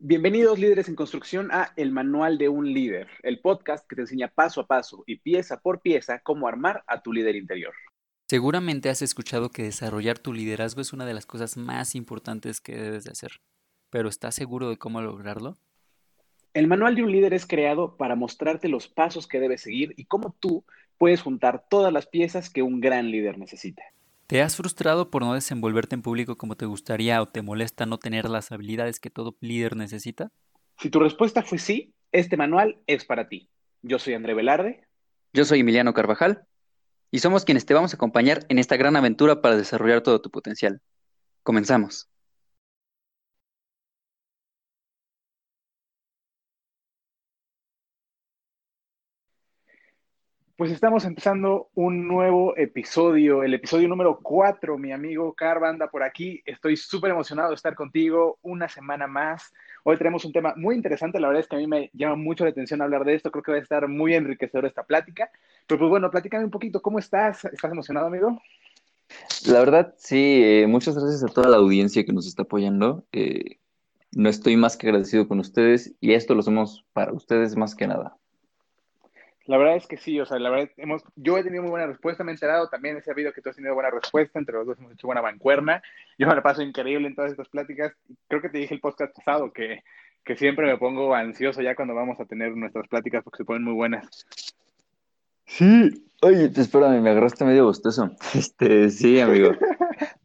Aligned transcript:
Bienvenidos 0.00 0.60
líderes 0.60 0.88
en 0.88 0.94
construcción 0.94 1.48
a 1.50 1.72
El 1.74 1.90
Manual 1.90 2.38
de 2.38 2.48
un 2.48 2.72
Líder, 2.72 3.08
el 3.24 3.40
podcast 3.40 3.84
que 3.88 3.96
te 3.96 4.02
enseña 4.02 4.28
paso 4.28 4.60
a 4.60 4.66
paso 4.68 5.02
y 5.08 5.16
pieza 5.16 5.58
por 5.58 5.80
pieza 5.80 6.20
cómo 6.20 6.46
armar 6.46 6.84
a 6.86 7.02
tu 7.02 7.12
líder 7.12 7.34
interior. 7.34 7.74
Seguramente 8.28 8.90
has 8.90 9.02
escuchado 9.02 9.50
que 9.50 9.64
desarrollar 9.64 10.20
tu 10.20 10.32
liderazgo 10.32 10.82
es 10.82 10.92
una 10.92 11.04
de 11.04 11.14
las 11.14 11.26
cosas 11.26 11.56
más 11.56 11.96
importantes 11.96 12.60
que 12.60 12.76
debes 12.76 13.02
de 13.02 13.10
hacer, 13.10 13.40
pero 13.90 14.08
¿estás 14.08 14.36
seguro 14.36 14.70
de 14.70 14.76
cómo 14.76 15.02
lograrlo? 15.02 15.56
El 16.54 16.68
Manual 16.68 16.94
de 16.94 17.02
un 17.02 17.10
Líder 17.10 17.34
es 17.34 17.44
creado 17.44 17.96
para 17.96 18.14
mostrarte 18.14 18.68
los 18.68 18.86
pasos 18.86 19.26
que 19.26 19.40
debes 19.40 19.62
seguir 19.62 19.94
y 19.96 20.04
cómo 20.04 20.36
tú 20.38 20.64
puedes 20.96 21.22
juntar 21.22 21.64
todas 21.68 21.92
las 21.92 22.06
piezas 22.06 22.50
que 22.50 22.62
un 22.62 22.80
gran 22.80 23.10
líder 23.10 23.36
necesita. 23.36 23.82
¿Te 24.28 24.42
has 24.42 24.56
frustrado 24.56 25.10
por 25.10 25.22
no 25.22 25.32
desenvolverte 25.32 25.94
en 25.94 26.02
público 26.02 26.36
como 26.36 26.54
te 26.54 26.66
gustaría 26.66 27.22
o 27.22 27.26
te 27.26 27.40
molesta 27.40 27.86
no 27.86 27.96
tener 27.96 28.28
las 28.28 28.52
habilidades 28.52 29.00
que 29.00 29.08
todo 29.08 29.38
líder 29.40 29.74
necesita? 29.74 30.30
Si 30.78 30.90
tu 30.90 31.00
respuesta 31.00 31.42
fue 31.42 31.56
sí, 31.56 31.94
este 32.12 32.36
manual 32.36 32.78
es 32.86 33.06
para 33.06 33.30
ti. 33.30 33.48
Yo 33.80 33.98
soy 33.98 34.12
André 34.12 34.34
Velarde. 34.34 34.86
Yo 35.32 35.46
soy 35.46 35.60
Emiliano 35.60 35.94
Carvajal 35.94 36.42
y 37.10 37.20
somos 37.20 37.46
quienes 37.46 37.64
te 37.64 37.72
vamos 37.72 37.94
a 37.94 37.96
acompañar 37.96 38.44
en 38.50 38.58
esta 38.58 38.76
gran 38.76 38.96
aventura 38.96 39.40
para 39.40 39.56
desarrollar 39.56 40.02
todo 40.02 40.20
tu 40.20 40.30
potencial. 40.30 40.82
Comenzamos. 41.42 42.10
Pues 50.58 50.72
estamos 50.72 51.04
empezando 51.04 51.70
un 51.76 52.08
nuevo 52.08 52.56
episodio, 52.56 53.44
el 53.44 53.54
episodio 53.54 53.86
número 53.86 54.18
4. 54.20 54.76
Mi 54.76 54.90
amigo 54.90 55.32
Carva 55.32 55.68
anda 55.68 55.88
por 55.88 56.02
aquí. 56.02 56.42
Estoy 56.44 56.76
súper 56.76 57.12
emocionado 57.12 57.50
de 57.50 57.54
estar 57.54 57.76
contigo 57.76 58.40
una 58.42 58.68
semana 58.68 59.06
más. 59.06 59.52
Hoy 59.84 59.96
tenemos 59.98 60.24
un 60.24 60.32
tema 60.32 60.54
muy 60.56 60.74
interesante. 60.74 61.20
La 61.20 61.28
verdad 61.28 61.42
es 61.42 61.46
que 61.48 61.54
a 61.54 61.60
mí 61.60 61.68
me 61.68 61.92
llama 61.92 62.16
mucho 62.16 62.42
la 62.42 62.50
atención 62.50 62.82
hablar 62.82 63.04
de 63.04 63.14
esto. 63.14 63.30
Creo 63.30 63.44
que 63.44 63.52
va 63.52 63.58
a 63.58 63.60
estar 63.60 63.86
muy 63.86 64.14
enriquecedor 64.14 64.66
esta 64.66 64.82
plática. 64.82 65.30
Pero 65.68 65.78
pues 65.78 65.90
bueno, 65.90 66.10
platícame 66.10 66.44
un 66.44 66.50
poquito. 66.50 66.82
¿Cómo 66.82 66.98
estás? 66.98 67.44
¿Estás 67.44 67.70
emocionado, 67.70 68.08
amigo? 68.08 68.42
La 69.46 69.60
verdad, 69.60 69.94
sí. 69.96 70.42
Eh, 70.42 70.66
muchas 70.66 70.98
gracias 70.98 71.22
a 71.22 71.32
toda 71.32 71.50
la 71.50 71.58
audiencia 71.58 72.04
que 72.04 72.12
nos 72.12 72.26
está 72.26 72.42
apoyando. 72.42 73.06
Eh, 73.12 73.60
no 74.10 74.28
estoy 74.28 74.56
más 74.56 74.76
que 74.76 74.88
agradecido 74.88 75.28
con 75.28 75.38
ustedes 75.38 75.94
y 76.00 76.14
esto 76.14 76.34
lo 76.34 76.40
hacemos 76.40 76.84
para 76.92 77.12
ustedes 77.12 77.54
más 77.56 77.76
que 77.76 77.86
nada. 77.86 78.18
La 79.48 79.56
verdad 79.56 79.76
es 79.76 79.86
que 79.86 79.96
sí, 79.96 80.20
o 80.20 80.26
sea, 80.26 80.38
la 80.38 80.50
verdad, 80.50 80.68
hemos, 80.76 81.02
yo 81.16 81.38
he 81.38 81.42
tenido 81.42 81.62
muy 81.62 81.70
buena 81.70 81.86
respuesta, 81.86 82.22
me 82.22 82.32
he 82.32 82.34
enterado 82.34 82.68
también, 82.68 82.98
he 82.98 83.02
sabido 83.02 83.32
que 83.32 83.40
tú 83.40 83.48
has 83.48 83.56
tenido 83.56 83.72
buena 83.72 83.88
respuesta, 83.88 84.38
entre 84.38 84.54
los 84.54 84.66
dos 84.66 84.78
hemos 84.78 84.92
hecho 84.92 85.06
buena 85.06 85.22
bancuerna, 85.22 85.82
yo 86.18 86.26
me 86.26 86.34
la 86.34 86.42
paso 86.42 86.60
increíble 86.60 87.08
en 87.08 87.14
todas 87.14 87.30
estas 87.30 87.48
pláticas, 87.48 87.94
creo 88.28 88.42
que 88.42 88.50
te 88.50 88.58
dije 88.58 88.74
el 88.74 88.80
podcast 88.80 89.16
pasado 89.16 89.50
que, 89.50 89.82
que 90.22 90.36
siempre 90.36 90.66
me 90.66 90.76
pongo 90.76 91.14
ansioso 91.14 91.62
ya 91.62 91.74
cuando 91.74 91.94
vamos 91.94 92.20
a 92.20 92.26
tener 92.26 92.54
nuestras 92.54 92.86
pláticas 92.88 93.24
porque 93.24 93.38
se 93.38 93.46
ponen 93.46 93.64
muy 93.64 93.72
buenas. 93.72 94.26
Sí, 95.46 96.04
oye, 96.20 96.52
espérame, 96.54 97.00
me 97.00 97.08
agarraste 97.08 97.46
medio 97.46 97.64
bostezo. 97.64 98.10
Este, 98.34 98.90
sí, 98.90 99.18
amigo. 99.18 99.52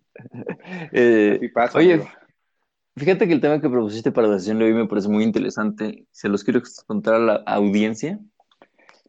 eh, 0.92 1.50
pasa, 1.54 1.78
oye, 1.78 1.94
amigo. 1.94 2.10
fíjate 2.98 3.26
que 3.26 3.34
el 3.34 3.40
tema 3.40 3.62
que 3.62 3.70
propusiste 3.70 4.12
para 4.12 4.28
la 4.28 4.38
sesión 4.38 4.60
de 4.60 4.66
hoy 4.66 4.74
me 4.74 4.86
parece 4.86 5.08
muy 5.08 5.24
interesante. 5.24 6.06
Se 6.12 6.28
los 6.28 6.44
quiero 6.44 6.62
contar 6.86 7.16
a 7.16 7.20
la 7.20 7.36
audiencia. 7.46 8.20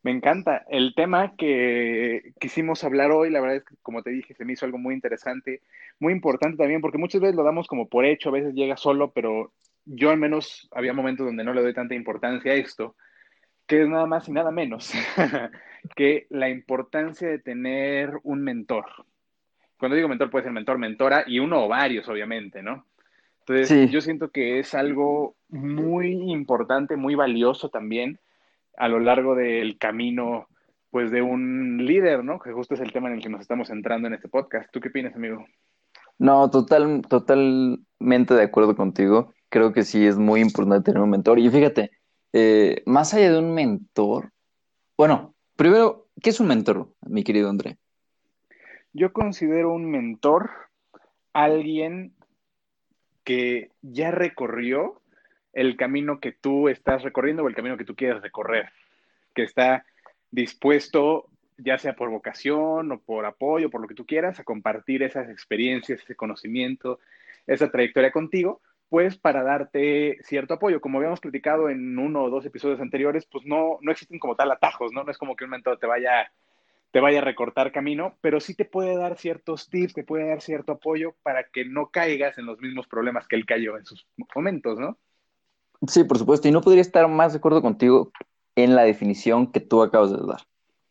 Me 0.04 0.10
encanta. 0.10 0.66
El 0.68 0.94
tema 0.94 1.34
que 1.34 2.34
quisimos 2.38 2.84
hablar 2.84 3.10
hoy, 3.10 3.30
la 3.30 3.40
verdad 3.40 3.56
es 3.56 3.64
que, 3.64 3.74
como 3.80 4.02
te 4.02 4.10
dije, 4.10 4.34
se 4.34 4.44
me 4.44 4.52
hizo 4.52 4.66
algo 4.66 4.76
muy 4.76 4.94
interesante, 4.94 5.62
muy 5.98 6.12
importante 6.12 6.58
también, 6.58 6.82
porque 6.82 6.98
muchas 6.98 7.22
veces 7.22 7.34
lo 7.34 7.42
damos 7.42 7.66
como 7.66 7.88
por 7.88 8.04
hecho, 8.04 8.28
a 8.28 8.32
veces 8.32 8.54
llega 8.54 8.76
solo, 8.76 9.12
pero 9.12 9.50
yo 9.86 10.10
al 10.10 10.18
menos 10.18 10.68
había 10.72 10.92
momentos 10.92 11.24
donde 11.24 11.42
no 11.42 11.54
le 11.54 11.62
doy 11.62 11.72
tanta 11.72 11.94
importancia 11.94 12.52
a 12.52 12.54
esto, 12.54 12.96
que 13.66 13.80
es 13.80 13.88
nada 13.88 14.04
más 14.04 14.28
y 14.28 14.32
nada 14.32 14.50
menos 14.50 14.92
que 15.96 16.26
la 16.28 16.50
importancia 16.50 17.26
de 17.26 17.38
tener 17.38 18.12
un 18.24 18.42
mentor. 18.42 18.84
Cuando 19.78 19.96
digo 19.96 20.08
mentor, 20.08 20.28
puede 20.28 20.44
ser 20.44 20.52
mentor, 20.52 20.76
mentora, 20.76 21.24
y 21.26 21.38
uno 21.38 21.64
o 21.64 21.68
varios, 21.68 22.06
obviamente, 22.10 22.62
¿no? 22.62 22.84
Entonces, 23.40 23.68
Sí. 23.68 23.88
yo 23.88 24.02
siento 24.02 24.30
que 24.30 24.58
es 24.58 24.74
algo 24.74 25.34
muy 25.48 26.12
importante, 26.30 26.96
muy 26.96 27.14
valioso 27.14 27.70
también 27.70 28.18
a 28.76 28.88
lo 28.88 29.00
largo 29.00 29.34
del 29.34 29.78
camino, 29.78 30.48
pues, 30.90 31.10
de 31.10 31.22
un 31.22 31.84
líder, 31.84 32.24
¿no? 32.24 32.38
Que 32.38 32.52
justo 32.52 32.74
es 32.74 32.80
el 32.80 32.92
tema 32.92 33.08
en 33.08 33.16
el 33.16 33.22
que 33.22 33.28
nos 33.28 33.40
estamos 33.40 33.68
centrando 33.68 34.08
en 34.08 34.14
este 34.14 34.28
podcast. 34.28 34.70
¿Tú 34.72 34.80
qué 34.80 34.88
opinas, 34.88 35.14
amigo? 35.14 35.44
No, 36.18 36.50
total, 36.50 37.02
totalmente 37.08 38.34
de 38.34 38.42
acuerdo 38.42 38.76
contigo. 38.76 39.32
Creo 39.48 39.72
que 39.72 39.82
sí 39.82 40.06
es 40.06 40.18
muy 40.18 40.40
importante 40.40 40.92
tener 40.92 41.02
un 41.02 41.10
mentor. 41.10 41.38
Y 41.38 41.50
fíjate, 41.50 41.90
eh, 42.32 42.82
más 42.86 43.14
allá 43.14 43.32
de 43.32 43.38
un 43.38 43.54
mentor, 43.54 44.32
bueno, 44.96 45.34
primero, 45.56 46.06
¿qué 46.22 46.30
es 46.30 46.40
un 46.40 46.48
mentor, 46.48 46.88
mi 47.02 47.24
querido 47.24 47.50
André? 47.50 47.78
Yo 48.92 49.12
considero 49.12 49.72
un 49.72 49.90
mentor 49.90 50.50
alguien 51.32 52.14
que 53.24 53.70
ya 53.82 54.10
recorrió 54.10 55.00
el 55.54 55.76
camino 55.76 56.20
que 56.20 56.32
tú 56.32 56.68
estás 56.68 57.02
recorriendo 57.02 57.42
o 57.42 57.48
el 57.48 57.54
camino 57.54 57.76
que 57.76 57.84
tú 57.84 57.94
quieres 57.94 58.20
recorrer, 58.22 58.70
que 59.34 59.44
está 59.44 59.86
dispuesto, 60.30 61.28
ya 61.56 61.78
sea 61.78 61.94
por 61.94 62.10
vocación 62.10 62.90
o 62.92 63.00
por 63.00 63.24
apoyo, 63.24 63.70
por 63.70 63.80
lo 63.80 63.88
que 63.88 63.94
tú 63.94 64.04
quieras, 64.04 64.40
a 64.40 64.44
compartir 64.44 65.02
esas 65.02 65.30
experiencias, 65.30 66.00
ese 66.02 66.16
conocimiento, 66.16 66.98
esa 67.46 67.70
trayectoria 67.70 68.10
contigo, 68.10 68.60
pues 68.88 69.16
para 69.16 69.42
darte 69.42 70.18
cierto 70.22 70.54
apoyo. 70.54 70.80
Como 70.80 70.98
habíamos 70.98 71.20
platicado 71.20 71.68
en 71.68 71.98
uno 71.98 72.24
o 72.24 72.30
dos 72.30 72.44
episodios 72.46 72.80
anteriores, 72.80 73.26
pues 73.26 73.44
no, 73.46 73.78
no 73.80 73.92
existen 73.92 74.18
como 74.18 74.36
tal 74.36 74.50
atajos, 74.50 74.92
¿no? 74.92 75.04
No 75.04 75.10
es 75.10 75.18
como 75.18 75.36
que 75.36 75.44
un 75.44 75.50
mentor 75.50 75.78
te 75.78 75.86
vaya, 75.86 76.32
te 76.90 77.00
vaya 77.00 77.18
a 77.18 77.24
recortar 77.24 77.72
camino, 77.72 78.18
pero 78.20 78.40
sí 78.40 78.54
te 78.54 78.64
puede 78.64 78.96
dar 78.96 79.16
ciertos 79.16 79.68
tips, 79.68 79.94
te 79.94 80.04
puede 80.04 80.28
dar 80.28 80.40
cierto 80.40 80.72
apoyo 80.72 81.14
para 81.22 81.44
que 81.44 81.64
no 81.64 81.90
caigas 81.90 82.38
en 82.38 82.46
los 82.46 82.60
mismos 82.60 82.88
problemas 82.88 83.28
que 83.28 83.36
él 83.36 83.46
cayó 83.46 83.76
en 83.78 83.84
sus 83.84 84.06
momentos, 84.34 84.78
¿no? 84.78 84.98
Sí, 85.88 86.04
por 86.04 86.18
supuesto, 86.18 86.48
y 86.48 86.50
no 86.52 86.60
podría 86.60 86.82
estar 86.82 87.08
más 87.08 87.32
de 87.32 87.38
acuerdo 87.38 87.62
contigo 87.62 88.12
en 88.56 88.74
la 88.74 88.82
definición 88.82 89.50
que 89.50 89.60
tú 89.60 89.82
acabas 89.82 90.10
de 90.10 90.26
dar, 90.26 90.42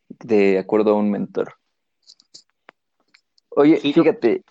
de 0.08 0.58
acuerdo 0.58 0.92
a 0.92 0.94
un 0.94 1.10
mentor. 1.10 1.54
Oye, 3.50 3.78
Sí, 3.78 3.92
fíjate, 3.92 4.42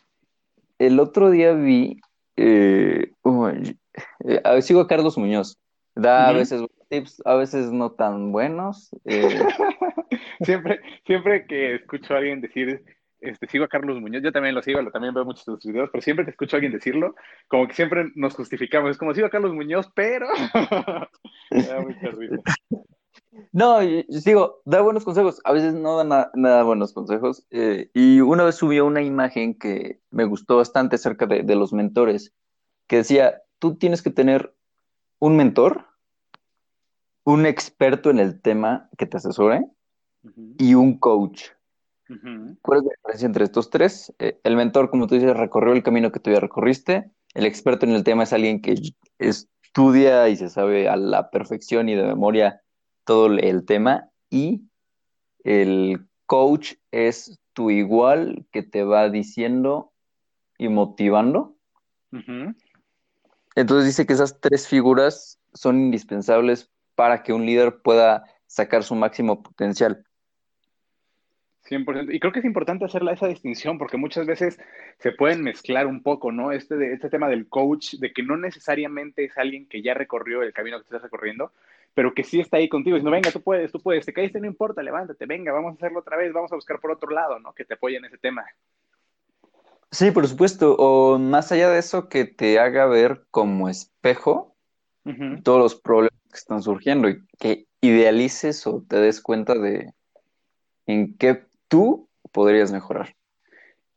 el 0.79 0.99
otro 0.99 1.29
día 1.29 1.53
vi, 1.53 1.99
eh, 2.37 3.11
uy, 3.21 3.77
eh, 4.25 4.61
sigo 4.61 4.81
a 4.81 4.87
Carlos 4.87 5.17
Muñoz, 5.17 5.57
da 5.95 6.29
a 6.29 6.31
veces 6.31 6.61
tips, 6.89 7.21
a 7.25 7.35
veces 7.35 7.71
no 7.71 7.91
tan 7.91 8.31
buenos. 8.31 8.89
eh, 9.05 9.39
Siempre, 10.41 10.79
siempre 11.05 11.45
que 11.47 11.75
escucho 11.75 12.13
a 12.13 12.17
alguien 12.17 12.41
decir, 12.41 12.83
este, 13.23 13.47
sigo 13.47 13.66
a 13.66 13.67
Carlos 13.67 14.00
Muñoz, 14.00 14.22
yo 14.23 14.31
también 14.31 14.53
lo 14.56 14.61
sigo, 14.61 14.81
lo- 14.81 14.91
también 14.91 15.13
veo 15.13 15.25
muchos 15.25 15.45
de 15.45 15.53
sus 15.53 15.66
videos, 15.72 15.89
pero 15.91 16.01
siempre 16.01 16.25
que 16.25 16.31
escucho 16.31 16.56
a 16.56 16.57
alguien 16.57 16.73
decirlo, 16.73 17.16
como 17.47 17.67
que 17.67 17.73
siempre 17.73 18.11
nos 18.16 18.35
justificamos, 18.35 18.91
es 18.91 18.97
como 18.97 19.13
sigo 19.13 19.28
a 19.28 19.29
Carlos 19.29 19.53
Muñoz, 19.53 19.89
pero... 19.95 20.28
No, 23.51 23.79
digo, 23.79 24.61
da 24.66 24.81
buenos 24.81 25.03
consejos, 25.03 25.39
a 25.44 25.53
veces 25.53 25.73
no 25.73 25.97
da 25.97 26.03
na- 26.03 26.31
nada 26.34 26.63
buenos 26.63 26.94
consejos. 26.94 27.45
eh, 27.51 27.89
y 27.94 28.22
una 28.22 28.44
vez 28.44 28.56
subió 28.56 28.85
una 28.85 29.01
imagen 29.01 29.53
que 29.57 30.00
me 30.11 30.25
gustó 30.25 30.57
bastante 30.57 30.95
acerca 30.95 31.25
de, 31.25 31.44
de 31.44 31.55
los 31.55 31.73
mentores, 31.73 32.34
que 32.88 32.97
decía, 32.97 33.41
tú 33.59 33.75
tienes 33.75 34.01
que 34.01 34.09
tener 34.11 34.53
un 35.19 35.38
mentor, 35.38 35.85
un 37.23 37.45
experto 37.45 38.09
en 38.09 38.19
el 38.19 38.41
tema 38.41 38.90
que 38.97 39.05
te 39.05 39.17
asesore 39.17 39.66
y 40.57 40.73
un 40.75 40.97
coach. 41.00 41.44
¿Cuál 42.62 42.80
es 42.80 42.86
la 42.86 42.91
diferencia 42.91 43.25
entre 43.25 43.46
estos 43.46 43.69
tres? 43.69 44.14
Eh, 44.19 44.40
el 44.44 44.56
mentor, 44.56 44.90
como 44.90 45.08
tú 45.08 45.16
dices, 45.16 45.36
recorrió 45.36 45.74
el 45.74 45.84
camino 45.84 46.12
que 46.12 46.19
tú 46.19 46.31
ya 46.31 46.40
recorriste. 46.40 47.12
El 47.34 47.46
experto 47.46 47.86
en 47.86 47.94
el 47.94 48.03
tema 48.03 48.24
es 48.24 48.34
alguien 48.34 48.62
que 48.62 48.75
estudia 49.19 50.29
y 50.29 50.35
se 50.35 50.50
sabe 50.50 50.90
a 50.90 50.96
la 50.96 51.29
perfección 51.29 51.90
y 51.90 51.96
de 51.96 52.03
memoria 52.03 52.61
todo 53.05 53.28
el 53.28 53.66
tema. 53.66 54.09
Y 54.29 54.64
el 55.44 56.08
coach 56.26 56.73
es 56.91 57.40
tu 57.53 57.70
igual 57.70 58.46
que 58.52 58.64
te 58.64 58.84
va 58.84 59.09
diciendo 59.09 59.91
y 60.58 60.70
motivando. 60.70 61.56
Entonces 63.56 63.85
dice 63.85 64.06
que 64.06 64.14
esas 64.14 64.40
tres 64.40 64.67
figuras 64.67 65.40
son 65.53 65.79
indispensables 65.79 66.70
para 66.96 67.23
que 67.23 67.34
un 67.34 67.46
líder 67.46 67.82
pueda 67.82 68.23
sacar 68.47 68.84
su 68.84 68.96
máximo 68.96 69.41
potencial. 69.41 70.06
100%. 71.69 72.13
Y 72.13 72.19
creo 72.19 72.33
que 72.33 72.39
es 72.39 72.45
importante 72.45 72.85
hacer 72.85 73.01
esa 73.11 73.27
distinción 73.27 73.77
porque 73.77 73.97
muchas 73.97 74.25
veces 74.25 74.59
se 74.99 75.11
pueden 75.11 75.43
mezclar 75.43 75.87
un 75.87 76.03
poco, 76.03 76.31
¿no? 76.31 76.51
Este, 76.51 76.75
de, 76.75 76.93
este 76.93 77.09
tema 77.09 77.29
del 77.29 77.47
coach, 77.47 77.95
de 77.95 78.11
que 78.11 78.23
no 78.23 78.37
necesariamente 78.37 79.25
es 79.25 79.37
alguien 79.37 79.67
que 79.67 79.81
ya 79.81 79.93
recorrió 79.93 80.43
el 80.43 80.53
camino 80.53 80.77
que 80.77 80.83
estás 80.83 81.01
recorriendo, 81.01 81.51
pero 81.93 82.13
que 82.13 82.23
sí 82.23 82.39
está 82.39 82.57
ahí 82.57 82.67
contigo, 82.67 82.95
diciendo, 82.95 83.11
venga, 83.11 83.31
tú 83.31 83.41
puedes, 83.41 83.71
tú 83.71 83.79
puedes, 83.79 84.05
te 84.05 84.13
caíste, 84.13 84.39
no 84.39 84.47
importa, 84.47 84.81
levántate, 84.81 85.25
venga, 85.25 85.51
vamos 85.51 85.73
a 85.73 85.75
hacerlo 85.75 85.99
otra 85.99 86.17
vez, 86.17 86.33
vamos 86.33 86.51
a 86.51 86.55
buscar 86.55 86.79
por 86.79 86.91
otro 86.91 87.11
lado, 87.11 87.39
¿no? 87.39 87.53
Que 87.53 87.65
te 87.65 87.75
apoye 87.75 87.97
en 87.97 88.05
ese 88.05 88.17
tema. 88.17 88.45
Sí, 89.91 90.09
por 90.09 90.27
supuesto. 90.27 90.75
O 90.77 91.19
más 91.19 91.51
allá 91.51 91.69
de 91.69 91.77
eso, 91.77 92.09
que 92.09 92.25
te 92.25 92.57
haga 92.57 92.87
ver 92.87 93.25
como 93.29 93.69
espejo 93.69 94.55
todos 95.43 95.59
los 95.59 95.75
problemas 95.75 96.19
que 96.31 96.37
están 96.37 96.63
surgiendo 96.63 97.09
y 97.09 97.21
que 97.37 97.67
idealices 97.81 98.65
o 98.65 98.83
te 98.87 98.95
des 98.95 99.21
cuenta 99.21 99.53
de 99.53 99.93
en 100.87 101.15
qué 101.17 101.43
tú 101.67 102.09
podrías 102.31 102.71
mejorar. 102.71 103.15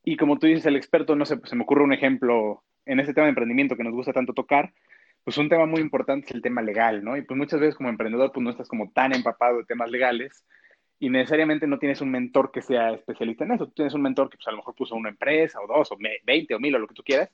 Y 0.04 0.16
como 0.16 0.38
tú 0.38 0.46
dices, 0.46 0.66
el 0.66 0.76
experto, 0.76 1.16
no 1.16 1.26
sé, 1.26 1.36
pues 1.36 1.50
se 1.50 1.56
me 1.56 1.64
ocurre 1.64 1.82
un 1.82 1.92
ejemplo 1.92 2.62
en 2.84 3.00
ese 3.00 3.12
tema 3.12 3.24
de 3.24 3.30
emprendimiento 3.30 3.76
que 3.76 3.82
nos 3.82 3.92
gusta 3.92 4.12
tanto 4.12 4.32
tocar, 4.32 4.72
pues 5.24 5.38
un 5.38 5.48
tema 5.48 5.66
muy 5.66 5.80
importante 5.80 6.28
es 6.28 6.34
el 6.34 6.42
tema 6.42 6.62
legal, 6.62 7.02
¿no? 7.02 7.16
Y 7.16 7.22
pues 7.22 7.36
muchas 7.36 7.58
veces 7.58 7.74
como 7.74 7.88
emprendedor, 7.88 8.30
pues 8.32 8.44
no 8.44 8.50
estás 8.50 8.68
como 8.68 8.92
tan 8.92 9.12
empapado 9.12 9.58
de 9.58 9.64
temas 9.64 9.90
legales 9.90 10.44
y 11.00 11.10
necesariamente 11.10 11.66
no 11.66 11.80
tienes 11.80 12.00
un 12.00 12.12
mentor 12.12 12.52
que 12.52 12.62
sea 12.62 12.92
especialista 12.92 13.44
en 13.44 13.52
eso. 13.52 13.66
Tú 13.66 13.72
tienes 13.72 13.94
un 13.94 14.02
mentor 14.02 14.30
que 14.30 14.36
pues 14.36 14.46
a 14.46 14.52
lo 14.52 14.58
mejor 14.58 14.76
puso 14.76 14.94
una 14.94 15.08
empresa 15.08 15.58
o 15.60 15.66
dos 15.66 15.90
o 15.90 15.96
20 16.24 16.54
o 16.54 16.60
mil 16.60 16.76
o 16.76 16.78
lo 16.78 16.86
que 16.86 16.94
tú 16.94 17.02
quieras, 17.02 17.28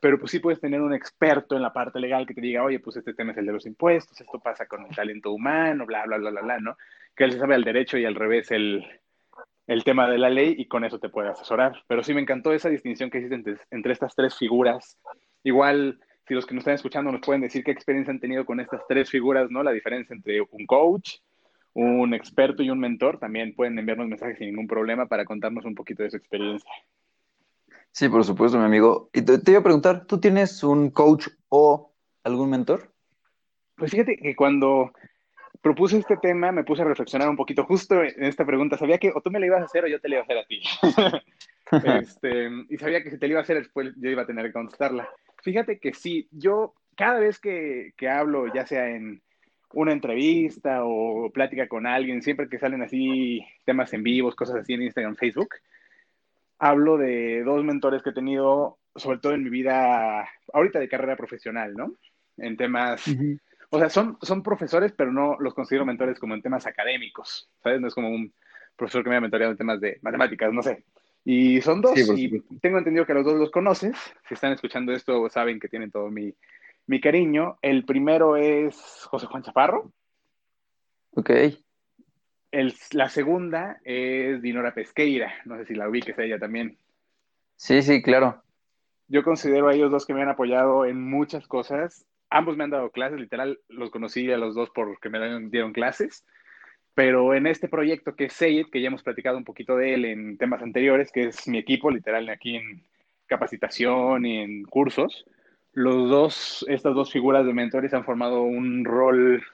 pero 0.00 0.18
pues 0.18 0.30
sí 0.30 0.38
puedes 0.38 0.60
tener 0.60 0.80
un 0.80 0.94
experto 0.94 1.54
en 1.54 1.60
la 1.62 1.74
parte 1.74 2.00
legal 2.00 2.26
que 2.26 2.32
te 2.32 2.40
diga, 2.40 2.64
oye, 2.64 2.80
pues 2.80 2.96
este 2.96 3.12
tema 3.12 3.32
es 3.32 3.38
el 3.38 3.44
de 3.44 3.52
los 3.52 3.66
impuestos, 3.66 4.18
esto 4.18 4.38
pasa 4.38 4.64
con 4.64 4.86
el 4.86 4.96
talento 4.96 5.30
humano, 5.30 5.84
bla, 5.84 6.06
bla, 6.06 6.16
bla, 6.16 6.30
bla, 6.30 6.40
bla, 6.40 6.58
¿no? 6.60 6.78
Que 7.14 7.24
él 7.24 7.32
se 7.32 7.38
sabe 7.38 7.54
al 7.54 7.64
derecho 7.64 7.98
y 7.98 8.06
al 8.06 8.14
revés 8.14 8.50
el, 8.50 8.86
el 9.66 9.84
tema 9.84 10.08
de 10.08 10.18
la 10.18 10.30
ley 10.30 10.54
y 10.58 10.66
con 10.66 10.84
eso 10.84 10.98
te 10.98 11.08
puede 11.08 11.30
asesorar. 11.30 11.82
Pero 11.86 12.02
sí 12.02 12.14
me 12.14 12.20
encantó 12.20 12.52
esa 12.52 12.68
distinción 12.68 13.10
que 13.10 13.18
hiciste 13.18 13.34
entre, 13.34 13.56
entre 13.70 13.92
estas 13.92 14.14
tres 14.14 14.36
figuras. 14.36 14.98
Igual, 15.42 16.00
si 16.26 16.34
los 16.34 16.46
que 16.46 16.54
nos 16.54 16.62
están 16.62 16.74
escuchando 16.74 17.12
nos 17.12 17.20
pueden 17.20 17.42
decir 17.42 17.64
qué 17.64 17.70
experiencia 17.70 18.12
han 18.12 18.20
tenido 18.20 18.44
con 18.44 18.60
estas 18.60 18.82
tres 18.88 19.10
figuras, 19.10 19.50
¿no? 19.50 19.62
La 19.62 19.72
diferencia 19.72 20.14
entre 20.14 20.40
un 20.40 20.66
coach, 20.66 21.16
un 21.74 22.14
experto 22.14 22.62
y 22.62 22.70
un 22.70 22.78
mentor, 22.78 23.18
también 23.18 23.54
pueden 23.54 23.78
enviarnos 23.78 24.08
mensajes 24.08 24.38
sin 24.38 24.48
ningún 24.48 24.66
problema 24.66 25.06
para 25.06 25.24
contarnos 25.24 25.64
un 25.64 25.74
poquito 25.74 26.02
de 26.02 26.10
su 26.10 26.16
experiencia. 26.16 26.70
Sí, 27.90 28.08
por 28.08 28.24
supuesto, 28.24 28.58
mi 28.58 28.64
amigo. 28.64 29.08
Y 29.12 29.22
te, 29.22 29.50
iba 29.50 29.60
a 29.60 29.62
preguntar, 29.62 30.06
¿tú 30.06 30.18
tienes 30.18 30.64
un 30.64 30.90
coach 30.90 31.28
o 31.48 31.92
algún 32.24 32.50
mentor? 32.50 32.92
Pues 33.76 33.90
fíjate 33.90 34.16
que 34.16 34.34
cuando 34.34 34.92
propuse 35.64 35.96
este 35.96 36.18
tema 36.18 36.52
me 36.52 36.62
puse 36.62 36.82
a 36.82 36.84
reflexionar 36.84 37.26
un 37.26 37.36
poquito 37.36 37.64
justo 37.64 38.02
en 38.02 38.22
esta 38.24 38.44
pregunta. 38.44 38.76
Sabía 38.76 38.98
que 38.98 39.10
o 39.14 39.22
tú 39.22 39.30
me 39.30 39.40
la 39.40 39.46
ibas 39.46 39.62
a 39.62 39.64
hacer 39.64 39.84
o 39.84 39.88
yo 39.88 39.98
te 39.98 40.10
la 40.10 40.16
iba 40.16 40.20
a 40.20 40.24
hacer 40.24 40.38
a 40.38 40.44
ti. 40.44 40.62
este, 42.02 42.50
y 42.68 42.76
sabía 42.76 43.02
que 43.02 43.10
si 43.10 43.18
te 43.18 43.26
la 43.26 43.32
iba 43.32 43.40
a 43.40 43.44
hacer 43.44 43.56
después 43.56 43.94
yo 43.96 44.10
iba 44.10 44.22
a 44.22 44.26
tener 44.26 44.44
que 44.44 44.52
contestarla. 44.52 45.08
Fíjate 45.42 45.78
que 45.78 45.94
sí, 45.94 46.28
yo 46.32 46.74
cada 46.94 47.18
vez 47.18 47.38
que, 47.38 47.94
que 47.96 48.10
hablo, 48.10 48.52
ya 48.52 48.66
sea 48.66 48.90
en 48.90 49.22
una 49.72 49.92
entrevista 49.92 50.84
o 50.84 51.30
plática 51.30 51.66
con 51.66 51.86
alguien, 51.86 52.20
siempre 52.20 52.46
que 52.46 52.58
salen 52.58 52.82
así 52.82 53.40
temas 53.64 53.90
en 53.94 54.02
vivos, 54.02 54.36
cosas 54.36 54.56
así 54.56 54.74
en 54.74 54.82
Instagram, 54.82 55.16
Facebook, 55.16 55.48
hablo 56.58 56.98
de 56.98 57.42
dos 57.42 57.64
mentores 57.64 58.02
que 58.02 58.10
he 58.10 58.14
tenido, 58.14 58.76
sobre 58.94 59.18
todo 59.18 59.32
en 59.32 59.44
mi 59.44 59.50
vida, 59.50 60.28
ahorita 60.52 60.78
de 60.78 60.88
carrera 60.90 61.16
profesional, 61.16 61.72
¿no? 61.74 61.94
En 62.36 62.58
temas, 62.58 63.06
o 63.74 63.78
sea, 63.78 63.88
son, 63.88 64.16
son 64.22 64.42
profesores, 64.42 64.92
pero 64.92 65.12
no 65.12 65.36
los 65.40 65.52
considero 65.52 65.84
mentores 65.84 66.18
como 66.18 66.34
en 66.34 66.42
temas 66.42 66.66
académicos, 66.66 67.50
¿sabes? 67.62 67.80
No 67.80 67.88
es 67.88 67.94
como 67.94 68.08
un 68.08 68.32
profesor 68.76 69.02
que 69.02 69.10
me 69.10 69.16
ha 69.16 69.20
mentoreado 69.20 69.52
en 69.52 69.58
temas 69.58 69.80
de 69.80 69.98
matemáticas, 70.02 70.52
no 70.52 70.62
sé. 70.62 70.84
Y 71.24 71.60
son 71.60 71.80
dos, 71.80 71.96
y 71.96 72.40
tengo 72.60 72.78
entendido 72.78 73.06
que 73.06 73.14
los 73.14 73.24
dos 73.24 73.34
los 73.34 73.50
conoces. 73.50 73.96
Si 74.28 74.34
están 74.34 74.52
escuchando 74.52 74.92
esto, 74.92 75.28
saben 75.28 75.58
que 75.58 75.68
tienen 75.68 75.90
todo 75.90 76.10
mi, 76.10 76.34
mi 76.86 77.00
cariño. 77.00 77.58
El 77.62 77.84
primero 77.84 78.36
es 78.36 79.06
José 79.10 79.26
Juan 79.26 79.42
Chaparro. 79.42 79.90
Ok. 81.12 81.30
El, 82.52 82.74
la 82.92 83.08
segunda 83.08 83.80
es 83.84 84.40
Dinora 84.42 84.74
Pesqueira. 84.74 85.34
No 85.46 85.56
sé 85.56 85.64
si 85.64 85.74
la 85.74 85.88
ubiques 85.88 86.18
a 86.18 86.22
ella 86.22 86.38
también. 86.38 86.76
Sí, 87.56 87.82
sí, 87.82 88.02
claro. 88.02 88.42
Yo 89.08 89.24
considero 89.24 89.68
a 89.68 89.74
ellos 89.74 89.90
dos 89.90 90.06
que 90.06 90.14
me 90.14 90.22
han 90.22 90.28
apoyado 90.28 90.84
en 90.84 91.02
muchas 91.02 91.46
cosas. 91.48 92.06
Ambos 92.34 92.56
me 92.56 92.64
han 92.64 92.70
dado 92.70 92.90
clases, 92.90 93.20
literal, 93.20 93.60
los 93.68 93.92
conocí 93.92 94.28
a 94.32 94.36
los 94.36 94.56
dos 94.56 94.68
porque 94.74 95.08
me 95.08 95.20
dieron 95.50 95.72
clases. 95.72 96.26
Pero 96.92 97.32
en 97.32 97.46
este 97.46 97.68
proyecto 97.68 98.16
que 98.16 98.24
es 98.24 98.32
Sayed, 98.32 98.66
que 98.72 98.80
ya 98.80 98.88
hemos 98.88 99.04
platicado 99.04 99.38
un 99.38 99.44
poquito 99.44 99.76
de 99.76 99.94
él 99.94 100.04
en 100.04 100.36
temas 100.36 100.60
anteriores, 100.60 101.12
que 101.12 101.28
es 101.28 101.46
mi 101.46 101.58
equipo, 101.58 101.92
literal, 101.92 102.28
aquí 102.28 102.56
en 102.56 102.82
capacitación 103.26 104.26
y 104.26 104.38
en 104.38 104.64
cursos, 104.64 105.24
los 105.74 106.10
dos, 106.10 106.66
estas 106.68 106.92
dos 106.96 107.12
figuras 107.12 107.46
de 107.46 107.52
mentores 107.52 107.94
han 107.94 108.04
formado 108.04 108.42
un 108.42 108.84
rol 108.84 109.44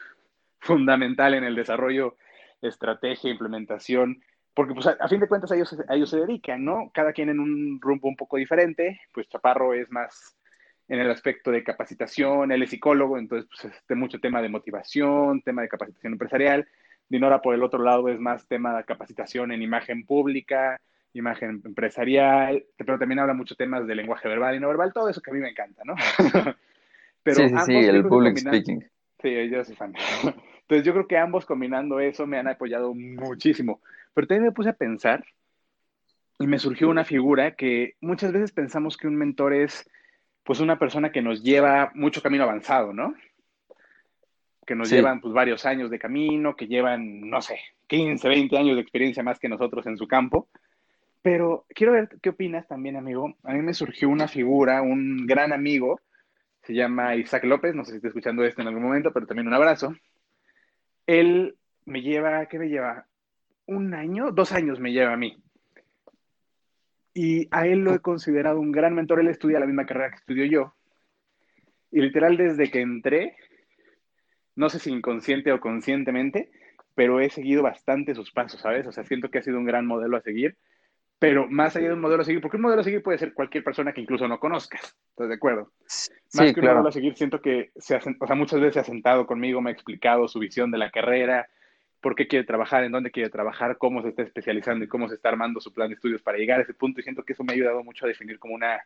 fundamental 0.58 1.34
en 1.34 1.44
el 1.44 1.54
desarrollo, 1.54 2.16
estrategia, 2.62 3.30
implementación, 3.30 4.22
porque 4.54 4.72
pues 4.72 4.86
a, 4.86 5.06
fin 5.06 5.20
de 5.20 5.28
cuentas 5.28 5.52
a 5.52 5.56
ellos, 5.56 5.76
a 5.86 5.94
ellos 5.94 6.08
se 6.08 6.20
dedican, 6.20 6.64
¿no? 6.64 6.90
Cada 6.94 7.12
quien 7.12 7.28
en 7.28 7.40
un 7.40 7.78
rumbo 7.78 8.08
un 8.08 8.16
poco 8.16 8.38
diferente, 8.38 9.02
pues 9.12 9.28
Chaparro 9.28 9.74
es 9.74 9.90
más 9.90 10.39
en 10.90 10.98
el 10.98 11.08
aspecto 11.08 11.52
de 11.52 11.62
capacitación, 11.62 12.50
él 12.50 12.64
es 12.64 12.70
psicólogo, 12.70 13.16
entonces 13.16 13.48
pues 13.48 13.72
este 13.72 13.94
mucho 13.94 14.18
tema 14.18 14.42
de 14.42 14.48
motivación, 14.48 15.40
tema 15.40 15.62
de 15.62 15.68
capacitación 15.68 16.14
empresarial, 16.14 16.66
Dinora 17.08 17.40
por 17.40 17.54
el 17.54 17.62
otro 17.62 17.82
lado 17.82 18.08
es 18.08 18.20
más 18.20 18.46
tema 18.46 18.76
de 18.76 18.84
capacitación 18.84 19.52
en 19.52 19.62
imagen 19.62 20.04
pública, 20.04 20.80
imagen 21.12 21.60
empresarial, 21.64 22.64
pero 22.76 22.98
también 22.98 23.20
habla 23.20 23.34
mucho 23.34 23.54
temas 23.54 23.86
de 23.86 23.94
lenguaje 23.94 24.28
verbal 24.28 24.56
y 24.56 24.60
no 24.60 24.68
verbal, 24.68 24.92
todo 24.92 25.08
eso 25.08 25.20
que 25.20 25.30
a 25.30 25.34
mí 25.34 25.40
me 25.40 25.50
encanta, 25.50 25.82
¿no? 25.84 25.94
pero 27.22 27.36
sí, 27.36 27.48
sí, 27.48 27.56
sí, 27.66 27.74
el 27.74 28.04
public 28.06 28.36
speaking. 28.38 28.84
Sí, 29.22 29.48
yo 29.48 29.64
soy 29.64 29.76
fan. 29.76 29.94
Entonces 30.22 30.84
yo 30.84 30.92
creo 30.92 31.06
que 31.06 31.18
ambos 31.18 31.46
combinando 31.46 32.00
eso 32.00 32.26
me 32.26 32.38
han 32.38 32.48
apoyado 32.48 32.94
muchísimo. 32.94 33.80
Pero 34.14 34.26
también 34.26 34.44
me 34.44 34.52
puse 34.52 34.70
a 34.70 34.74
pensar 34.74 35.24
y 36.38 36.46
me 36.46 36.58
surgió 36.58 36.88
una 36.88 37.04
figura 37.04 37.54
que 37.54 37.94
muchas 38.00 38.32
veces 38.32 38.52
pensamos 38.52 38.96
que 38.96 39.06
un 39.06 39.16
mentor 39.16 39.52
es 39.52 39.88
pues 40.44 40.60
una 40.60 40.78
persona 40.78 41.12
que 41.12 41.22
nos 41.22 41.42
lleva 41.42 41.90
mucho 41.94 42.22
camino 42.22 42.44
avanzado, 42.44 42.92
¿no? 42.92 43.14
Que 44.66 44.74
nos 44.74 44.90
llevan 44.90 45.20
pues 45.20 45.34
varios 45.34 45.66
años 45.66 45.90
de 45.90 45.98
camino, 45.98 46.54
que 46.54 46.66
llevan, 46.66 47.28
no 47.28 47.40
sé, 47.42 47.60
15, 47.88 48.28
20 48.28 48.56
años 48.56 48.76
de 48.76 48.82
experiencia 48.82 49.22
más 49.22 49.38
que 49.38 49.48
nosotros 49.48 49.86
en 49.86 49.96
su 49.96 50.06
campo. 50.06 50.48
Pero 51.22 51.66
quiero 51.68 51.92
ver 51.92 52.08
qué 52.22 52.30
opinas 52.30 52.66
también, 52.66 52.96
amigo. 52.96 53.34
A 53.42 53.52
mí 53.52 53.60
me 53.62 53.74
surgió 53.74 54.08
una 54.08 54.28
figura, 54.28 54.80
un 54.80 55.26
gran 55.26 55.52
amigo, 55.52 56.00
se 56.62 56.74
llama 56.74 57.16
Isaac 57.16 57.44
López, 57.44 57.74
no 57.74 57.84
sé 57.84 57.92
si 57.92 57.96
está 57.96 58.08
escuchando 58.08 58.44
esto 58.44 58.62
en 58.62 58.68
algún 58.68 58.82
momento, 58.82 59.12
pero 59.12 59.26
también 59.26 59.48
un 59.48 59.54
abrazo. 59.54 59.94
Él 61.06 61.56
me 61.84 62.02
lleva, 62.02 62.46
¿qué 62.46 62.58
me 62.58 62.68
lleva? 62.68 63.06
Un 63.66 63.94
año, 63.94 64.30
dos 64.30 64.52
años 64.52 64.78
me 64.78 64.92
lleva 64.92 65.12
a 65.12 65.16
mí. 65.16 65.42
Y 67.12 67.48
a 67.50 67.66
él 67.66 67.80
lo 67.80 67.94
he 67.94 68.00
considerado 68.00 68.60
un 68.60 68.72
gran 68.72 68.94
mentor. 68.94 69.20
Él 69.20 69.28
estudia 69.28 69.60
la 69.60 69.66
misma 69.66 69.86
carrera 69.86 70.10
que 70.10 70.16
estudio 70.16 70.44
yo. 70.44 70.74
Y 71.90 72.00
literal, 72.00 72.36
desde 72.36 72.70
que 72.70 72.80
entré, 72.80 73.36
no 74.54 74.70
sé 74.70 74.78
si 74.78 74.90
inconsciente 74.90 75.52
o 75.52 75.60
conscientemente, 75.60 76.50
pero 76.94 77.20
he 77.20 77.30
seguido 77.30 77.62
bastante 77.62 78.14
sus 78.14 78.30
pasos, 78.30 78.60
¿sabes? 78.60 78.86
O 78.86 78.92
sea, 78.92 79.04
siento 79.04 79.30
que 79.30 79.38
ha 79.38 79.42
sido 79.42 79.58
un 79.58 79.64
gran 79.64 79.86
modelo 79.86 80.16
a 80.16 80.22
seguir 80.22 80.56
pero 81.20 81.46
más 81.46 81.76
allá 81.76 81.88
de 81.88 81.94
un 81.94 82.00
modelo 82.00 82.22
a 82.22 82.24
seguir, 82.24 82.40
porque 82.40 82.56
un 82.56 82.62
modelo 82.62 82.80
a 82.80 82.84
seguir 82.84 83.02
puede 83.02 83.18
ser 83.18 83.34
cualquier 83.34 83.62
persona 83.62 83.92
que 83.92 84.00
incluso 84.00 84.26
no 84.26 84.40
conozcas, 84.40 84.96
¿estás 85.10 85.28
de 85.28 85.34
acuerdo? 85.34 85.70
Más 86.32 86.54
que 86.54 86.60
un 86.60 86.66
modelo 86.66 86.88
a 86.88 86.92
seguir, 86.92 87.14
siento 87.14 87.42
que 87.42 87.72
se 87.76 87.94
ha, 87.94 87.98
o 87.98 88.26
sea, 88.26 88.36
muchas 88.36 88.58
veces 88.58 88.74
se 88.74 88.80
ha 88.80 88.84
sentado 88.84 89.26
conmigo, 89.26 89.60
me 89.60 89.68
ha 89.68 89.72
explicado 89.74 90.26
su 90.28 90.38
visión 90.38 90.70
de 90.70 90.78
la 90.78 90.90
carrera, 90.90 91.46
por 92.00 92.14
qué 92.14 92.26
quiere 92.26 92.44
trabajar, 92.44 92.84
en 92.84 92.92
dónde 92.92 93.10
quiere 93.10 93.30
trabajar, 93.30 93.76
cómo 93.78 94.02
se 94.02 94.08
está 94.08 94.22
especializando 94.22 94.84
y 94.84 94.88
cómo 94.88 95.08
se 95.08 95.14
está 95.14 95.28
armando 95.28 95.60
su 95.60 95.72
plan 95.72 95.88
de 95.88 95.94
estudios 95.94 96.22
para 96.22 96.38
llegar 96.38 96.60
a 96.60 96.62
ese 96.62 96.74
punto, 96.74 97.00
y 97.00 97.02
siento 97.02 97.22
que 97.22 97.34
eso 97.34 97.44
me 97.44 97.52
ha 97.52 97.56
ayudado 97.56 97.84
mucho 97.84 98.04
a 98.04 98.08
definir 98.08 98.38
como 98.38 98.54
una, 98.54 98.80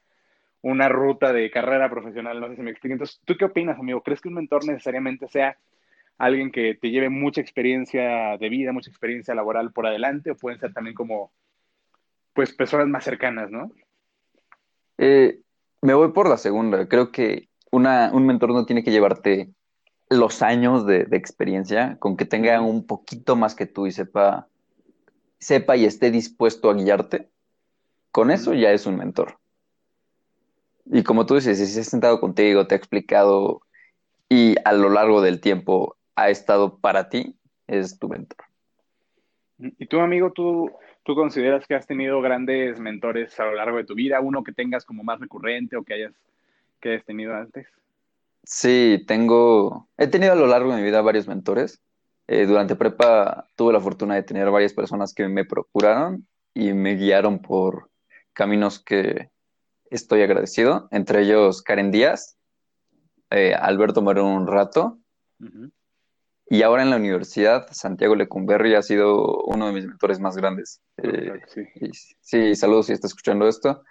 una 0.62 0.88
ruta 0.88 1.32
de 1.32 1.50
carrera 1.50 1.88
profesional, 1.88 2.40
no 2.40 2.48
sé 2.48 2.56
si 2.56 2.62
me 2.62 2.70
explico. 2.70 2.94
Entonces, 2.94 3.20
¿tú 3.24 3.36
qué 3.36 3.44
opinas, 3.44 3.78
amigo? 3.78 4.02
¿Crees 4.02 4.20
que 4.20 4.28
un 4.28 4.34
mentor 4.34 4.66
necesariamente 4.66 5.28
sea 5.28 5.56
alguien 6.18 6.50
que 6.50 6.74
te 6.74 6.90
lleve 6.90 7.08
mucha 7.08 7.40
experiencia 7.40 8.36
de 8.38 8.48
vida, 8.48 8.72
mucha 8.72 8.90
experiencia 8.90 9.34
laboral 9.34 9.72
por 9.72 9.86
adelante, 9.86 10.30
o 10.30 10.36
pueden 10.36 10.58
ser 10.58 10.72
también 10.72 10.94
como 10.94 11.32
pues 12.32 12.52
personas 12.52 12.88
más 12.88 13.04
cercanas, 13.04 13.50
¿no? 13.50 13.70
Eh, 14.98 15.38
me 15.82 15.94
voy 15.94 16.12
por 16.12 16.28
la 16.28 16.36
segunda. 16.36 16.88
Creo 16.88 17.12
que 17.12 17.48
una, 17.70 18.10
un 18.12 18.26
mentor 18.26 18.50
no 18.50 18.66
tiene 18.66 18.82
que 18.82 18.90
llevarte 18.90 19.50
los 20.14 20.42
años 20.42 20.86
de, 20.86 21.06
experiencia, 21.12 21.96
con 21.98 22.16
que 22.16 22.24
tenga 22.24 22.60
un 22.60 22.86
poquito 22.86 23.36
más 23.36 23.54
que 23.54 23.66
tú 23.66 23.86
y 23.86 23.92
sepa, 23.92 24.48
sepa 25.38 25.76
y 25.76 25.84
esté 25.84 26.10
dispuesto 26.10 26.70
a 26.70 26.74
guiarte, 26.74 27.28
con 28.10 28.30
eso 28.30 28.54
ya 28.54 28.72
es 28.72 28.86
un 28.86 28.96
mentor. 28.96 29.38
Y 30.86 31.02
como 31.02 31.26
tú 31.26 31.34
dices, 31.34 31.58
si 31.58 31.66
se 31.66 31.80
ha 31.80 31.84
sentado 31.84 32.20
contigo, 32.20 32.66
te 32.66 32.74
ha 32.74 32.78
explicado 32.78 33.62
y 34.28 34.54
a 34.64 34.72
lo 34.72 34.90
largo 34.90 35.22
del 35.22 35.40
tiempo 35.40 35.96
ha 36.14 36.30
estado 36.30 36.78
para 36.78 37.08
ti, 37.08 37.36
es 37.66 37.98
tu 37.98 38.08
mentor. 38.08 38.44
Y 39.58 39.86
tú, 39.86 40.00
amigo, 40.00 40.32
tú, 40.32 40.70
¿Tú 41.04 41.14
consideras 41.14 41.66
que 41.66 41.74
has 41.74 41.86
tenido 41.86 42.22
grandes 42.22 42.80
mentores 42.80 43.38
a 43.38 43.44
lo 43.44 43.54
largo 43.54 43.76
de 43.76 43.84
tu 43.84 43.94
vida? 43.94 44.20
¿Uno 44.20 44.42
que 44.42 44.52
tengas 44.52 44.86
como 44.86 45.04
más 45.04 45.20
recurrente 45.20 45.76
o 45.76 45.84
que 45.84 45.92
hayas, 45.94 46.14
que 46.80 46.92
hayas 46.92 47.04
tenido 47.04 47.34
antes? 47.34 47.68
Sí, 48.44 49.02
tengo, 49.06 49.88
he 49.96 50.06
tenido 50.06 50.32
a 50.32 50.36
lo 50.36 50.46
largo 50.46 50.70
de 50.70 50.76
mi 50.76 50.82
vida 50.82 51.00
varios 51.00 51.26
mentores. 51.26 51.82
Eh, 52.26 52.46
durante 52.46 52.76
prepa 52.76 53.48
tuve 53.54 53.72
la 53.72 53.80
fortuna 53.80 54.14
de 54.14 54.22
tener 54.22 54.50
varias 54.50 54.72
personas 54.72 55.12
que 55.12 55.28
me 55.28 55.44
procuraron 55.44 56.26
y 56.54 56.72
me 56.72 56.94
guiaron 56.94 57.40
por 57.40 57.90
caminos 58.32 58.82
que 58.82 59.30
estoy 59.90 60.22
agradecido, 60.22 60.88
entre 60.90 61.22
ellos 61.22 61.62
Karen 61.62 61.90
Díaz, 61.90 62.36
eh, 63.30 63.54
Alberto 63.54 64.02
Moreno 64.02 64.34
un 64.34 64.46
rato. 64.46 64.98
Y 66.46 66.62
ahora 66.62 66.82
en 66.82 66.90
la 66.90 66.96
universidad, 66.96 67.66
Santiago 67.72 68.14
Lecumberri 68.14 68.74
ha 68.74 68.82
sido 68.82 69.42
uno 69.44 69.66
de 69.66 69.72
mis 69.72 69.86
mentores 69.86 70.20
más 70.20 70.36
grandes. 70.36 70.80
Eh, 70.98 71.40
sí. 72.20 72.54
saludos 72.54 72.86
si 72.86 72.92
está 72.92 73.06
escuchando 73.06 73.48
esto. 73.48 73.82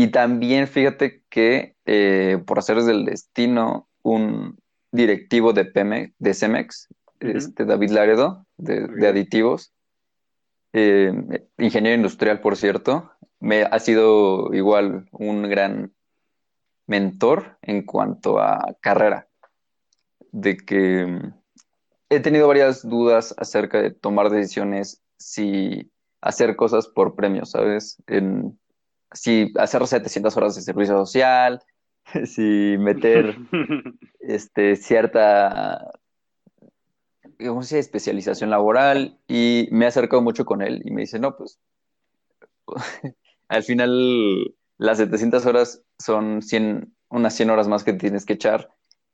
Y 0.00 0.06
también 0.06 0.66
fíjate 0.66 1.24
que 1.28 1.76
eh, 1.84 2.42
por 2.46 2.58
hacer 2.58 2.80
del 2.84 3.04
destino, 3.04 3.86
un 4.00 4.58
directivo 4.92 5.52
de 5.52 5.66
Pemex, 5.66 6.14
de 6.18 6.32
Cemex, 6.32 6.88
este 7.20 7.66
David 7.66 7.90
Laredo, 7.90 8.46
de, 8.56 9.06
aditivos, 9.06 9.74
eh, 10.72 11.12
ingeniero 11.58 11.96
industrial, 11.96 12.40
por 12.40 12.56
cierto, 12.56 13.12
me 13.40 13.64
ha 13.64 13.78
sido 13.78 14.54
igual 14.54 15.06
un 15.12 15.42
gran 15.50 15.92
mentor 16.86 17.58
en 17.60 17.82
cuanto 17.82 18.38
a 18.40 18.74
carrera. 18.80 19.28
De 20.32 20.56
que 20.56 21.20
he 22.08 22.20
tenido 22.20 22.48
varias 22.48 22.88
dudas 22.88 23.34
acerca 23.36 23.82
de 23.82 23.90
tomar 23.90 24.30
decisiones 24.30 25.02
si 25.18 25.92
hacer 26.22 26.56
cosas 26.56 26.88
por 26.88 27.14
premios, 27.16 27.50
¿sabes? 27.50 28.02
En, 28.06 28.58
si 29.12 29.52
hacer 29.56 29.86
700 29.86 30.36
horas 30.36 30.54
de 30.54 30.62
servicio 30.62 30.94
social, 30.94 31.62
si 32.24 32.76
meter 32.78 33.36
este, 34.20 34.76
cierta 34.76 35.90
digamos, 37.38 37.72
especialización 37.72 38.50
laboral 38.50 39.18
y 39.26 39.68
me 39.70 39.86
he 39.86 39.88
acercado 39.88 40.20
mucho 40.20 40.44
con 40.44 40.60
él 40.60 40.82
y 40.84 40.90
me 40.90 41.02
dice, 41.02 41.18
no, 41.18 41.36
pues 41.36 41.58
al 43.48 43.62
final 43.62 44.54
las 44.76 44.98
700 44.98 45.46
horas 45.46 45.82
son 45.98 46.42
100, 46.42 46.94
unas 47.08 47.34
100 47.34 47.50
horas 47.50 47.68
más 47.68 47.82
que 47.82 47.94
tienes 47.94 48.26
que 48.26 48.34
echar 48.34 48.70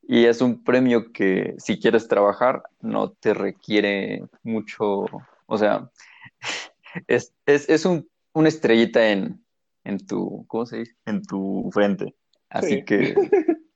y 0.08 0.26
es 0.26 0.40
un 0.40 0.62
premio 0.62 1.12
que 1.12 1.54
si 1.58 1.78
quieres 1.78 2.08
trabajar 2.08 2.62
no 2.80 3.10
te 3.10 3.34
requiere 3.34 4.24
mucho, 4.42 5.06
o 5.46 5.58
sea, 5.58 5.90
es, 7.06 7.32
es, 7.46 7.84
un, 7.84 8.08
una 8.32 8.48
estrellita 8.48 9.08
en, 9.10 9.44
en 9.86 10.04
tu, 10.06 10.44
¿cómo 10.48 10.66
se 10.66 10.78
dice? 10.78 10.96
En 11.06 11.22
tu 11.22 11.70
frente. 11.72 12.14
Así 12.50 12.84
que... 12.84 13.14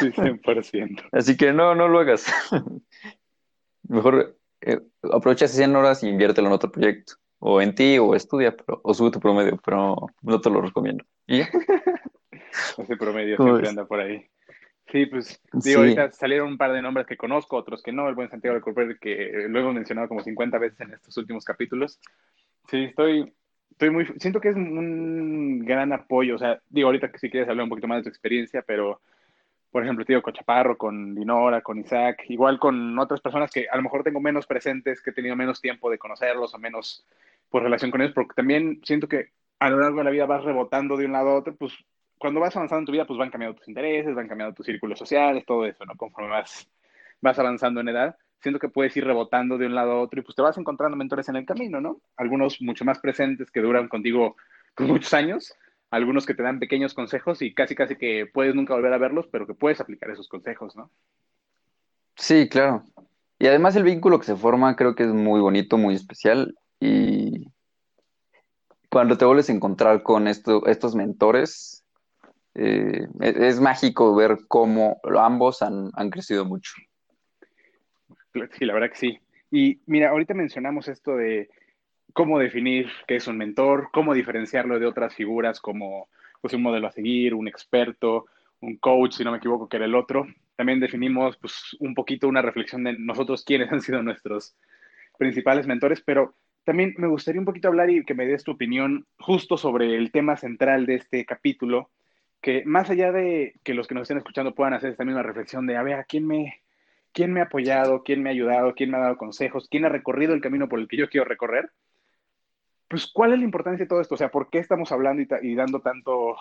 Sí, 0.00 0.10
100%. 0.10 1.08
Así 1.12 1.36
que 1.36 1.52
no, 1.52 1.74
no 1.74 1.88
lo 1.88 2.00
hagas. 2.00 2.26
Mejor 3.88 4.36
eh, 4.60 4.80
aprovecha 5.10 5.46
esas 5.46 5.56
100 5.56 5.76
horas 5.76 6.02
y 6.02 6.08
inviértelo 6.08 6.48
en 6.48 6.54
otro 6.54 6.70
proyecto. 6.70 7.14
O 7.38 7.62
en 7.62 7.74
ti, 7.74 7.98
o 7.98 8.14
estudia, 8.14 8.54
pero, 8.54 8.80
o 8.82 8.92
sube 8.92 9.10
tu 9.10 9.20
promedio, 9.20 9.58
pero 9.64 9.96
no 10.22 10.40
te 10.40 10.50
lo 10.50 10.60
recomiendo. 10.60 11.04
¿Y 11.26 11.40
Ese 12.78 12.96
promedio 12.96 13.36
siempre 13.36 13.68
anda 13.68 13.86
por 13.86 14.00
ahí. 14.00 14.26
Sí, 14.90 15.06
pues 15.06 15.40
digo, 15.52 15.80
ahorita 15.80 16.12
salieron 16.12 16.48
un 16.48 16.58
par 16.58 16.72
de 16.72 16.82
nombres 16.82 17.06
que 17.06 17.16
conozco, 17.16 17.56
otros 17.56 17.82
que 17.82 17.92
no, 17.92 18.08
el 18.08 18.14
buen 18.14 18.30
Santiago 18.30 18.56
de 18.56 18.62
Corper, 18.62 18.98
que 18.98 19.46
lo 19.48 19.60
hemos 19.60 19.74
mencionado 19.74 20.08
como 20.08 20.22
50 20.22 20.58
veces 20.58 20.80
en 20.80 20.94
estos 20.94 21.16
últimos 21.16 21.44
capítulos. 21.44 22.00
Sí, 22.68 22.84
estoy, 22.84 23.32
estoy 23.78 23.90
muy, 23.90 24.06
siento 24.18 24.40
que 24.40 24.48
es 24.48 24.56
un 24.56 25.60
gran 25.64 25.92
apoyo, 25.92 26.34
o 26.34 26.38
sea, 26.38 26.60
digo, 26.68 26.88
ahorita 26.88 27.12
que 27.12 27.18
si 27.18 27.30
quieres 27.30 27.48
hablar 27.48 27.62
un 27.62 27.68
poquito 27.68 27.86
más 27.86 27.98
de 27.98 28.02
tu 28.02 28.08
experiencia, 28.08 28.60
pero 28.62 29.00
por 29.70 29.84
ejemplo, 29.84 30.04
tío, 30.04 30.20
con 30.20 30.32
Chaparro, 30.32 30.76
con 30.76 31.14
Dinora, 31.14 31.60
con 31.60 31.78
Isaac, 31.78 32.24
igual 32.28 32.58
con 32.58 32.98
otras 32.98 33.20
personas 33.20 33.52
que 33.52 33.68
a 33.70 33.76
lo 33.76 33.82
mejor 33.84 34.02
tengo 34.02 34.18
menos 34.18 34.48
presentes, 34.48 35.00
que 35.00 35.10
he 35.10 35.12
tenido 35.12 35.36
menos 35.36 35.60
tiempo 35.60 35.90
de 35.90 35.98
conocerlos 35.98 36.52
o 36.54 36.58
menos 36.58 37.06
por 37.50 37.62
relación 37.62 37.92
con 37.92 38.00
ellos, 38.00 38.14
porque 38.14 38.34
también 38.34 38.80
siento 38.82 39.06
que 39.06 39.28
a 39.60 39.70
lo 39.70 39.78
largo 39.78 39.98
de 39.98 40.04
la 40.04 40.10
vida 40.10 40.26
vas 40.26 40.42
rebotando 40.42 40.96
de 40.96 41.06
un 41.06 41.12
lado 41.12 41.28
a 41.28 41.34
otro, 41.36 41.54
pues 41.54 41.72
cuando 42.18 42.40
vas 42.40 42.56
avanzando 42.56 42.80
en 42.80 42.86
tu 42.86 42.92
vida, 42.92 43.06
pues 43.06 43.16
van 43.16 43.30
cambiando 43.30 43.56
tus 43.56 43.68
intereses, 43.68 44.12
van 44.12 44.26
cambiando 44.26 44.56
tus 44.56 44.66
círculos 44.66 44.98
sociales, 44.98 45.46
todo 45.46 45.64
eso, 45.64 45.84
¿no? 45.84 45.94
Conforme 45.94 46.30
vas, 46.30 46.68
vas 47.20 47.38
avanzando 47.38 47.80
en 47.80 47.90
edad, 47.90 48.16
siento 48.40 48.60
que 48.60 48.68
puedes 48.68 48.96
ir 48.96 49.04
rebotando 49.04 49.58
de 49.58 49.66
un 49.66 49.74
lado 49.74 49.92
a 49.92 50.00
otro 50.00 50.20
y 50.20 50.22
pues 50.22 50.36
te 50.36 50.42
vas 50.42 50.56
encontrando 50.58 50.96
mentores 50.96 51.28
en 51.28 51.36
el 51.36 51.46
camino, 51.46 51.80
¿no? 51.80 52.00
Algunos 52.16 52.60
mucho 52.60 52.84
más 52.84 52.98
presentes 52.98 53.50
que 53.50 53.60
duran 53.60 53.88
contigo 53.88 54.36
muchos 54.78 55.12
años, 55.12 55.54
algunos 55.90 56.26
que 56.26 56.34
te 56.34 56.42
dan 56.42 56.58
pequeños 56.58 56.94
consejos 56.94 57.42
y 57.42 57.52
casi 57.52 57.74
casi 57.74 57.96
que 57.96 58.26
puedes 58.32 58.54
nunca 58.54 58.74
volver 58.74 58.92
a 58.92 58.98
verlos, 58.98 59.26
pero 59.30 59.46
que 59.46 59.54
puedes 59.54 59.80
aplicar 59.80 60.10
esos 60.10 60.28
consejos, 60.28 60.76
¿no? 60.76 60.90
Sí, 62.16 62.48
claro. 62.48 62.84
Y 63.38 63.46
además 63.46 63.76
el 63.76 63.84
vínculo 63.84 64.18
que 64.18 64.26
se 64.26 64.36
forma 64.36 64.76
creo 64.76 64.94
que 64.94 65.04
es 65.04 65.12
muy 65.12 65.40
bonito, 65.40 65.78
muy 65.78 65.94
especial 65.94 66.54
y 66.80 67.48
cuando 68.90 69.18
te 69.18 69.24
vuelves 69.24 69.48
a 69.48 69.52
encontrar 69.52 70.02
con 70.02 70.28
esto, 70.28 70.66
estos 70.66 70.94
mentores, 70.94 71.84
eh, 72.54 73.06
e-, 73.20 73.48
es, 73.48 73.60
mágico 73.60 74.14
ver 74.14 74.38
cómo 74.48 75.00
ambos 75.18 75.62
han, 75.62 75.90
han 75.94 76.10
crecido 76.10 76.44
mucho. 76.44 76.72
Sí, 78.52 78.64
la 78.64 78.74
verdad 78.74 78.90
que 78.90 78.96
sí. 78.96 79.18
Y 79.50 79.80
mira, 79.86 80.10
ahorita 80.10 80.34
mencionamos 80.34 80.88
esto 80.88 81.16
de 81.16 81.48
cómo 82.12 82.38
definir 82.38 82.88
qué 83.06 83.16
es 83.16 83.26
un 83.26 83.38
mentor, 83.38 83.90
cómo 83.92 84.14
diferenciarlo 84.14 84.78
de 84.78 84.86
otras 84.86 85.14
figuras 85.14 85.60
como 85.60 86.08
pues, 86.40 86.54
un 86.54 86.62
modelo 86.62 86.86
a 86.86 86.92
seguir, 86.92 87.34
un 87.34 87.48
experto, 87.48 88.26
un 88.60 88.76
coach, 88.76 89.12
si 89.12 89.24
no 89.24 89.30
me 89.30 89.38
equivoco, 89.38 89.68
que 89.68 89.76
era 89.76 89.86
el 89.86 89.94
otro. 89.94 90.26
También 90.56 90.80
definimos 90.80 91.36
pues, 91.38 91.76
un 91.80 91.94
poquito 91.94 92.28
una 92.28 92.42
reflexión 92.42 92.84
de 92.84 92.98
nosotros 92.98 93.44
quiénes 93.44 93.70
han 93.72 93.80
sido 93.80 94.02
nuestros 94.02 94.56
principales 95.18 95.66
mentores, 95.66 96.02
pero 96.04 96.34
también 96.64 96.94
me 96.98 97.08
gustaría 97.08 97.40
un 97.40 97.46
poquito 97.46 97.68
hablar 97.68 97.90
y 97.90 98.04
que 98.04 98.14
me 98.14 98.26
des 98.26 98.44
tu 98.44 98.52
opinión 98.52 99.06
justo 99.18 99.56
sobre 99.56 99.96
el 99.96 100.12
tema 100.12 100.36
central 100.36 100.86
de 100.86 100.96
este 100.96 101.24
capítulo, 101.24 101.90
que 102.40 102.62
más 102.66 102.90
allá 102.90 103.10
de 103.10 103.54
que 103.64 103.74
los 103.74 103.88
que 103.88 103.94
nos 103.94 104.02
estén 104.02 104.18
escuchando 104.18 104.54
puedan 104.54 104.74
hacer 104.74 104.90
esta 104.90 105.04
misma 105.04 105.22
reflexión 105.22 105.66
de, 105.66 105.76
a 105.76 105.82
ver, 105.82 105.94
¿a 105.94 106.04
quién 106.04 106.26
me, 106.26 106.62
quién 107.18 107.32
me 107.32 107.40
ha 107.40 107.44
apoyado, 107.44 108.04
quién 108.04 108.22
me 108.22 108.30
ha 108.30 108.32
ayudado, 108.32 108.74
quién 108.76 108.92
me 108.92 108.96
ha 108.96 109.00
dado 109.00 109.16
consejos, 109.16 109.66
quién 109.68 109.84
ha 109.84 109.88
recorrido 109.88 110.34
el 110.34 110.40
camino 110.40 110.68
por 110.68 110.78
el 110.78 110.86
que 110.86 110.96
yo 110.96 111.08
quiero 111.08 111.24
recorrer? 111.24 111.72
pues, 112.86 113.08
¿cuál 113.08 113.32
es 113.32 113.40
la 113.40 113.44
importancia 113.44 113.84
de 113.84 113.88
todo 113.88 114.00
esto? 114.00 114.14
O 114.14 114.18
sea, 114.18 114.30
¿por 114.30 114.50
qué 114.50 114.58
estamos 114.58 114.92
hablando 114.92 115.20
y, 115.42 115.54
dando 115.56 115.80
tanto, 115.80 116.36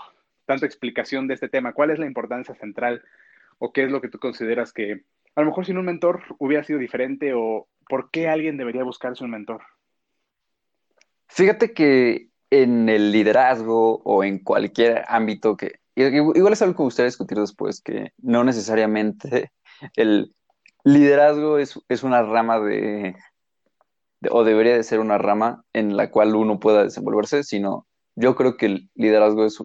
tanta 0.46 0.68
explicación 0.68 1.28
de 1.28 1.34
este 1.34 1.50
tema? 1.50 1.74
¿Cuál 1.74 1.90
es 1.90 1.98
la 1.98 2.06
importancia 2.06 2.54
central? 2.54 3.02
¿O 3.58 3.74
qué 3.74 3.86
es 3.86 3.92
lo 3.92 4.02
que 4.02 4.08
tú 4.08 4.20
consideras 4.20 4.72
que 4.72 5.04
a 5.34 5.42
lo 5.42 5.48
mejor 5.48 5.66
sin 5.66 5.80
un 5.80 5.86
mentor 5.86 6.22
hubiera 6.38 6.64
sido 6.64 6.78
diferente? 6.78 7.34
¿O 7.34 7.68
por 7.90 8.12
qué 8.12 8.28
alguien 8.28 8.56
debería 8.56 8.84
buscarse 8.84 9.24
un 9.24 9.32
mentor? 9.32 9.64
Fíjate 11.28 11.74
que 11.74 12.30
en 12.52 12.88
el 12.88 13.12
liderazgo 13.12 14.04
o 14.04 14.24
en 14.24 14.38
cualquier 14.44 15.06
ámbito 15.08 15.58
que, 15.58 15.80
igual 15.96 16.54
es 16.54 16.62
algo 16.62 16.76
que 16.76 16.84
me 16.84 16.86
gustaría 16.86 17.08
discutir 17.08 17.40
después, 17.40 17.82
que 17.82 18.14
no 18.20 18.44
necesariamente 18.44 19.52
el 19.96 20.36
liderazgo 20.94 21.58
es, 21.58 21.80
es 21.90 22.04
una 22.04 22.24
rama 22.24 22.60
de, 22.60 23.16
o 24.32 24.44
debería 24.44 24.76
de 24.76 24.84
ser 24.84 25.00
una 25.00 25.18
rama 25.18 25.64
en 25.74 25.98
la 25.98 26.10
cual 26.10 26.36
uno 26.36 26.60
pueda 26.60 26.84
desenvolverse, 26.84 27.44
sino 27.44 27.88
yo 28.16 28.36
creo 28.36 28.58
que 28.58 28.68
el 28.68 28.90
liderazgo 28.96 29.46
es, 29.46 29.62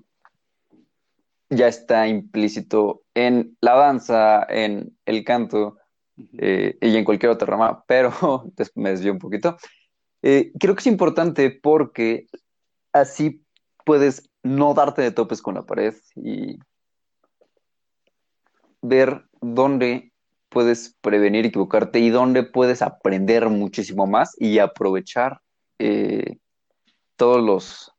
ya 1.49 1.69
está 1.69 2.09
implícito 2.09 3.03
en 3.15 3.57
la 3.61 3.77
danza, 3.77 4.45
en 4.49 4.97
el 5.07 5.25
canto 5.25 5.79
eh, 6.39 6.77
y 6.81 6.97
en 6.97 7.05
cualquier 7.05 7.31
otra 7.31 7.47
rama, 7.47 7.85
pero 7.87 8.53
me 8.75 8.91
desvío 8.91 9.13
un 9.13 9.19
poquito. 9.19 9.57
Eh, 10.23 10.53
creo 10.59 10.75
que 10.75 10.81
es 10.81 10.87
importante 10.87 11.51
porque 11.51 12.27
así 12.93 13.45
puedes 13.85 14.29
no 14.43 14.75
darte 14.75 15.03
de 15.03 15.13
topes 15.13 15.41
con 15.41 15.55
la 15.55 15.63
pared 15.63 15.95
y 16.17 16.59
ver 18.81 19.25
dónde 19.41 20.12
puedes 20.53 20.97
prevenir 21.01 21.47
equivocarte 21.47 21.99
y 21.99 22.11
dónde 22.11 22.43
puedes 22.43 22.83
aprender 22.83 23.49
muchísimo 23.49 24.07
más 24.07 24.37
y 24.39 24.59
aprovechar 24.59 25.41
eh, 25.79 26.37
todos 27.17 27.43
los 27.43 27.93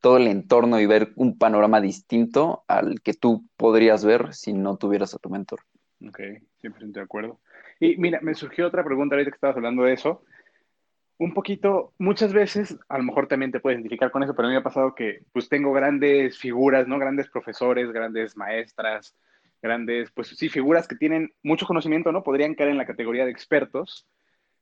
todo 0.00 0.18
el 0.18 0.28
entorno 0.28 0.78
y 0.78 0.86
ver 0.86 1.12
un 1.16 1.36
panorama 1.36 1.80
distinto 1.80 2.62
al 2.68 3.00
que 3.00 3.14
tú 3.14 3.44
podrías 3.56 4.04
ver 4.04 4.34
si 4.34 4.52
no 4.52 4.76
tuvieras 4.76 5.14
a 5.14 5.18
tu 5.18 5.30
mentor. 5.30 5.60
Ok, 6.06 6.20
100% 6.62 6.92
de 6.92 7.00
acuerdo. 7.00 7.40
Y 7.80 7.96
mira, 7.96 8.20
me 8.22 8.34
surgió 8.34 8.68
otra 8.68 8.84
pregunta 8.84 9.16
ahorita 9.16 9.32
que 9.32 9.36
estabas 9.36 9.56
hablando 9.56 9.82
de 9.82 9.94
eso. 9.94 10.22
Un 11.18 11.32
poquito, 11.32 11.92
muchas 11.98 12.32
veces, 12.32 12.78
a 12.88 12.98
lo 12.98 13.04
mejor 13.04 13.26
también 13.26 13.50
te 13.50 13.58
puedes 13.58 13.78
identificar 13.78 14.10
con 14.10 14.22
eso, 14.22 14.34
pero 14.34 14.46
a 14.46 14.50
mí 14.50 14.54
me 14.54 14.60
ha 14.60 14.62
pasado 14.62 14.94
que 14.94 15.24
pues 15.32 15.48
tengo 15.48 15.72
grandes 15.72 16.38
figuras, 16.38 16.86
¿no? 16.86 16.98
Grandes 16.98 17.28
profesores, 17.28 17.90
grandes 17.90 18.36
maestras, 18.36 19.16
grandes, 19.62 20.10
pues 20.12 20.28
sí, 20.28 20.48
figuras 20.48 20.88
que 20.88 20.96
tienen 20.96 21.32
mucho 21.42 21.66
conocimiento, 21.66 22.12
¿no? 22.12 22.22
Podrían 22.22 22.54
caer 22.54 22.70
en 22.70 22.78
la 22.78 22.86
categoría 22.86 23.24
de 23.24 23.30
expertos, 23.30 24.06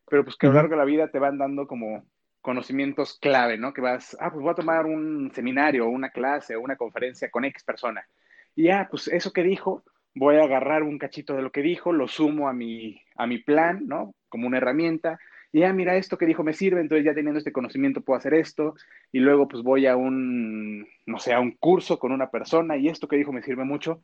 pero 0.09 0.25
pues 0.25 0.37
que 0.37 0.47
a 0.47 0.51
lo 0.51 0.57
largo 0.57 0.73
de 0.73 0.77
la 0.79 0.85
vida 0.85 1.09
te 1.09 1.19
van 1.19 1.39
dando 1.39 1.67
como 1.67 2.05
conocimientos 2.41 3.19
clave, 3.19 3.57
¿no? 3.57 3.73
Que 3.73 3.81
vas, 3.81 4.17
ah, 4.21 4.31
pues 4.31 4.43
voy 4.43 4.53
a 4.53 4.55
tomar 4.55 4.87
un 4.87 5.33
seminario, 5.35 5.89
una 5.89 6.11
clase 6.11 6.57
o 6.57 6.61
una 6.61 6.77
conferencia 6.77 7.31
con 7.31 7.45
X 7.47 7.65
persona. 7.65 8.07
Y 8.55 8.65
ya, 8.65 8.87
pues 8.91 9.09
eso 9.09 9.33
que 9.33 9.43
dijo, 9.43 9.83
voy 10.15 10.37
a 10.37 10.45
agarrar 10.45 10.83
un 10.83 10.99
cachito 10.99 11.35
de 11.35 11.43
lo 11.43 11.51
que 11.51 11.63
dijo, 11.63 11.93
lo 11.93 12.07
sumo 12.07 12.49
a 12.49 12.53
mi, 12.53 13.01
a 13.17 13.27
mi 13.27 13.39
plan, 13.39 13.87
¿no? 13.87 14.15
Como 14.29 14.47
una 14.47 14.59
herramienta. 14.59 15.19
Y 15.53 15.61
ya, 15.61 15.73
mira, 15.73 15.97
esto 15.97 16.19
que 16.19 16.27
dijo 16.27 16.45
me 16.45 16.53
sirve, 16.53 16.81
entonces 16.81 17.05
ya 17.05 17.15
teniendo 17.15 17.39
este 17.39 17.53
conocimiento 17.53 18.03
puedo 18.03 18.19
hacer 18.19 18.35
esto. 18.35 18.75
Y 19.11 19.21
luego 19.21 19.49
pues 19.49 19.63
voy 19.63 19.87
a 19.87 19.97
un, 19.97 20.87
no 21.07 21.19
sé, 21.19 21.33
a 21.33 21.41
un 21.41 21.53
curso 21.53 21.99
con 21.99 22.13
una 22.13 22.31
persona 22.31 22.77
y 22.77 22.89
esto 22.89 23.09
que 23.09 23.17
dijo 23.17 23.33
me 23.33 23.43
sirve 23.43 23.65
mucho 23.65 24.03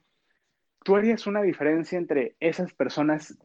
¿tú 0.85 0.97
harías 0.97 1.27
una 1.27 1.43
diferencia 1.43 1.99
entre 1.99 2.37
esas 2.41 2.73
personas 2.75 3.37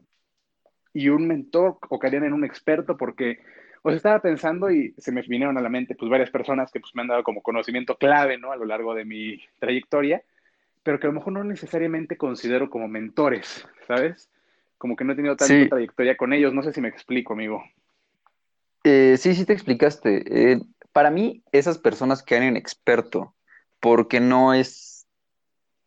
y 0.92 1.08
un 1.08 1.26
mentor 1.26 1.78
o 1.88 1.98
caerían 1.98 2.24
en 2.24 2.32
un 2.32 2.44
experto? 2.44 2.96
Porque 2.96 3.38
os 3.82 3.94
estaba 3.94 4.20
pensando 4.20 4.70
y 4.70 4.94
se 4.98 5.12
me 5.12 5.22
vinieron 5.22 5.58
a 5.58 5.60
la 5.60 5.68
mente 5.68 5.94
pues 5.94 6.10
varias 6.10 6.30
personas 6.30 6.70
que 6.72 6.80
pues 6.80 6.94
me 6.94 7.02
han 7.02 7.08
dado 7.08 7.22
como 7.22 7.42
conocimiento 7.42 7.96
clave, 7.96 8.38
¿no? 8.38 8.52
A 8.52 8.56
lo 8.56 8.64
largo 8.64 8.94
de 8.94 9.04
mi 9.04 9.40
trayectoria, 9.60 10.22
pero 10.82 10.98
que 11.00 11.06
a 11.06 11.10
lo 11.10 11.14
mejor 11.14 11.34
no 11.34 11.44
necesariamente 11.44 12.16
considero 12.16 12.70
como 12.70 12.88
mentores, 12.88 13.66
¿sabes? 13.86 14.30
Como 14.78 14.96
que 14.96 15.04
no 15.04 15.12
he 15.12 15.16
tenido 15.16 15.36
tanta 15.36 15.66
Sí, 15.66 15.68
trayectoria 15.68 16.16
con 16.16 16.32
ellos, 16.32 16.54
no 16.54 16.62
sé 16.62 16.72
si 16.72 16.80
me 16.80 16.88
explico, 16.88 17.34
amigo. 17.34 17.62
eh, 18.84 19.16
sí, 19.18 19.34
sí 19.34 19.44
te 19.44 19.52
explicaste. 19.52 20.52
Eh, 20.52 20.60
para 20.92 21.10
mí, 21.10 21.42
esas 21.52 21.78
personas 21.78 22.22
caen 22.22 22.44
en 22.44 22.56
experto, 22.56 23.34
porque 23.80 24.20
no 24.20 24.54
es, 24.54 24.95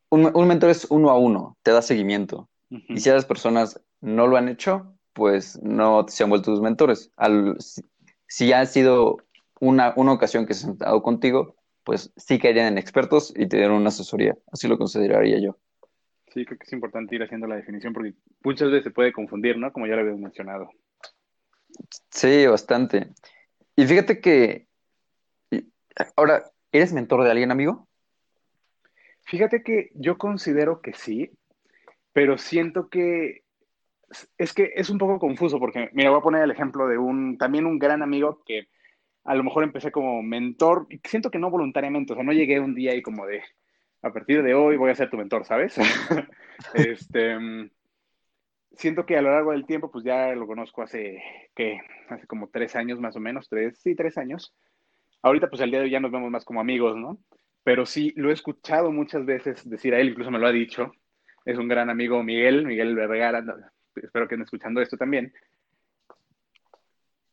un, 0.09 0.31
un 0.33 0.47
mentor 0.47 0.69
es 0.69 0.85
uno 0.89 1.09
a 1.09 1.17
uno, 1.17 1.57
te 1.63 1.71
da 1.71 1.81
seguimiento. 1.81 2.49
Y 2.69 2.99
si 2.99 3.09
esas 3.09 3.25
personas 3.25 3.81
no 3.99 4.27
lo 4.27 4.37
han 4.37 4.47
hecho, 4.47 4.93
pues 5.13 5.59
no 5.63 6.05
se 6.07 6.23
han 6.23 6.29
vuelto 6.29 6.51
tus 6.51 6.61
mentores. 6.61 7.11
Al, 7.17 7.55
si, 7.59 7.81
si 8.27 8.53
ha 8.53 8.65
sido 8.65 9.17
una, 9.59 9.93
una 9.95 10.13
ocasión 10.13 10.45
que 10.45 10.53
se 10.53 10.65
han 10.65 10.73
sentado 10.73 11.01
contigo, 11.01 11.55
pues 11.83 12.11
sí 12.15 12.37
caerían 12.37 12.67
en 12.67 12.77
expertos 12.77 13.33
y 13.35 13.47
te 13.47 13.57
dieron 13.57 13.77
una 13.77 13.89
asesoría. 13.89 14.37
Así 14.51 14.67
lo 14.67 14.77
consideraría 14.77 15.39
yo. 15.39 15.57
Sí, 16.31 16.45
creo 16.45 16.59
que 16.59 16.65
es 16.65 16.73
importante 16.73 17.15
ir 17.15 17.23
haciendo 17.23 17.47
la 17.47 17.55
definición 17.55 17.91
porque 17.91 18.13
muchas 18.43 18.69
veces 18.69 18.83
se 18.83 18.91
puede 18.91 19.11
confundir, 19.11 19.57
¿no? 19.57 19.73
Como 19.73 19.87
ya 19.87 19.95
lo 19.95 20.01
habías 20.01 20.19
mencionado. 20.19 20.69
Sí, 22.11 22.45
bastante. 22.45 23.09
Y 23.75 23.85
fíjate 23.87 24.21
que 24.21 24.67
ahora, 26.15 26.51
¿eres 26.71 26.93
mentor 26.93 27.23
de 27.23 27.31
alguien, 27.31 27.51
amigo? 27.51 27.88
Fíjate 29.29 29.61
que 29.61 29.91
yo 29.93 30.17
considero 30.17 30.81
que 30.81 30.93
sí, 30.93 31.29
pero 32.13 32.39
siento 32.39 32.89
que 32.89 33.43
es 34.39 34.53
que 34.53 34.71
es 34.73 34.89
un 34.89 34.97
poco 34.97 35.19
confuso 35.19 35.59
porque, 35.59 35.91
mira, 35.93 36.09
voy 36.09 36.17
a 36.17 36.23
poner 36.23 36.41
el 36.41 36.49
ejemplo 36.49 36.87
de 36.87 36.97
un, 36.97 37.37
también 37.37 37.67
un 37.67 37.77
gran 37.77 38.01
amigo 38.01 38.41
que 38.43 38.69
a 39.25 39.35
lo 39.35 39.43
mejor 39.43 39.63
empecé 39.63 39.91
como 39.91 40.23
mentor 40.23 40.87
y 40.89 40.99
siento 41.07 41.29
que 41.29 41.37
no 41.37 41.51
voluntariamente, 41.51 42.13
o 42.13 42.15
sea, 42.15 42.25
no 42.25 42.33
llegué 42.33 42.59
un 42.59 42.73
día 42.73 42.95
y 42.95 43.03
como 43.03 43.27
de, 43.27 43.43
a 44.01 44.11
partir 44.11 44.41
de 44.41 44.55
hoy 44.55 44.77
voy 44.77 44.89
a 44.89 44.95
ser 44.95 45.11
tu 45.11 45.17
mentor, 45.17 45.45
¿sabes? 45.45 45.77
Este, 46.73 47.37
mm, 47.37 47.69
siento 48.71 49.05
que 49.05 49.15
a 49.15 49.21
lo 49.21 49.29
largo 49.29 49.51
del 49.51 49.67
tiempo, 49.67 49.91
pues 49.91 50.03
ya 50.03 50.33
lo 50.33 50.47
conozco 50.47 50.81
hace, 50.81 51.21
¿qué? 51.55 51.79
Hace 52.09 52.25
como 52.25 52.49
tres 52.49 52.75
años 52.75 52.99
más 52.99 53.15
o 53.15 53.19
menos, 53.19 53.47
tres, 53.47 53.79
sí, 53.79 53.93
tres 53.93 54.17
años. 54.17 54.55
Ahorita, 55.21 55.49
pues 55.49 55.61
al 55.61 55.69
día 55.69 55.79
de 55.79 55.85
hoy 55.85 55.91
ya 55.91 55.99
nos 55.99 56.11
vemos 56.11 56.31
más 56.31 56.43
como 56.43 56.59
amigos, 56.61 56.97
¿no? 56.97 57.19
Pero 57.63 57.85
sí, 57.85 58.13
lo 58.15 58.29
he 58.29 58.33
escuchado 58.33 58.91
muchas 58.91 59.25
veces 59.25 59.69
decir 59.69 59.93
a 59.93 59.99
él, 59.99 60.09
incluso 60.09 60.31
me 60.31 60.39
lo 60.39 60.47
ha 60.47 60.51
dicho, 60.51 60.91
es 61.45 61.57
un 61.57 61.67
gran 61.67 61.89
amigo 61.89 62.23
Miguel, 62.23 62.65
Miguel 62.65 62.95
Vergara, 62.95 63.43
espero 63.95 64.27
que 64.27 64.35
estén 64.35 64.41
escuchando 64.41 64.81
esto 64.81 64.97
también. 64.97 65.33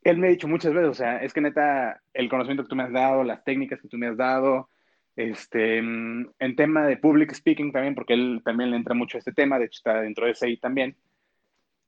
Él 0.02 0.18
me 0.18 0.28
ha 0.28 0.30
dicho 0.30 0.48
muchas 0.48 0.72
veces, 0.72 0.90
o 0.90 0.94
sea, 0.94 1.18
es 1.18 1.32
que 1.32 1.40
neta, 1.40 2.00
el 2.14 2.28
conocimiento 2.28 2.62
que 2.62 2.68
tú 2.68 2.76
me 2.76 2.84
has 2.84 2.92
dado, 2.92 3.24
las 3.24 3.42
técnicas 3.44 3.80
que 3.80 3.88
tú 3.88 3.98
me 3.98 4.06
has 4.06 4.16
dado, 4.16 4.68
este, 5.16 5.78
en 5.78 6.56
tema 6.56 6.86
de 6.86 6.98
public 6.98 7.32
speaking 7.32 7.72
también, 7.72 7.94
porque 7.94 8.14
él 8.14 8.42
también 8.44 8.70
le 8.70 8.76
entra 8.76 8.94
mucho 8.94 9.16
a 9.16 9.20
este 9.20 9.32
tema, 9.32 9.58
de 9.58 9.64
hecho 9.66 9.78
está 9.78 10.00
dentro 10.00 10.26
de 10.26 10.32
ese 10.32 10.46
ahí 10.46 10.58
también. 10.58 10.96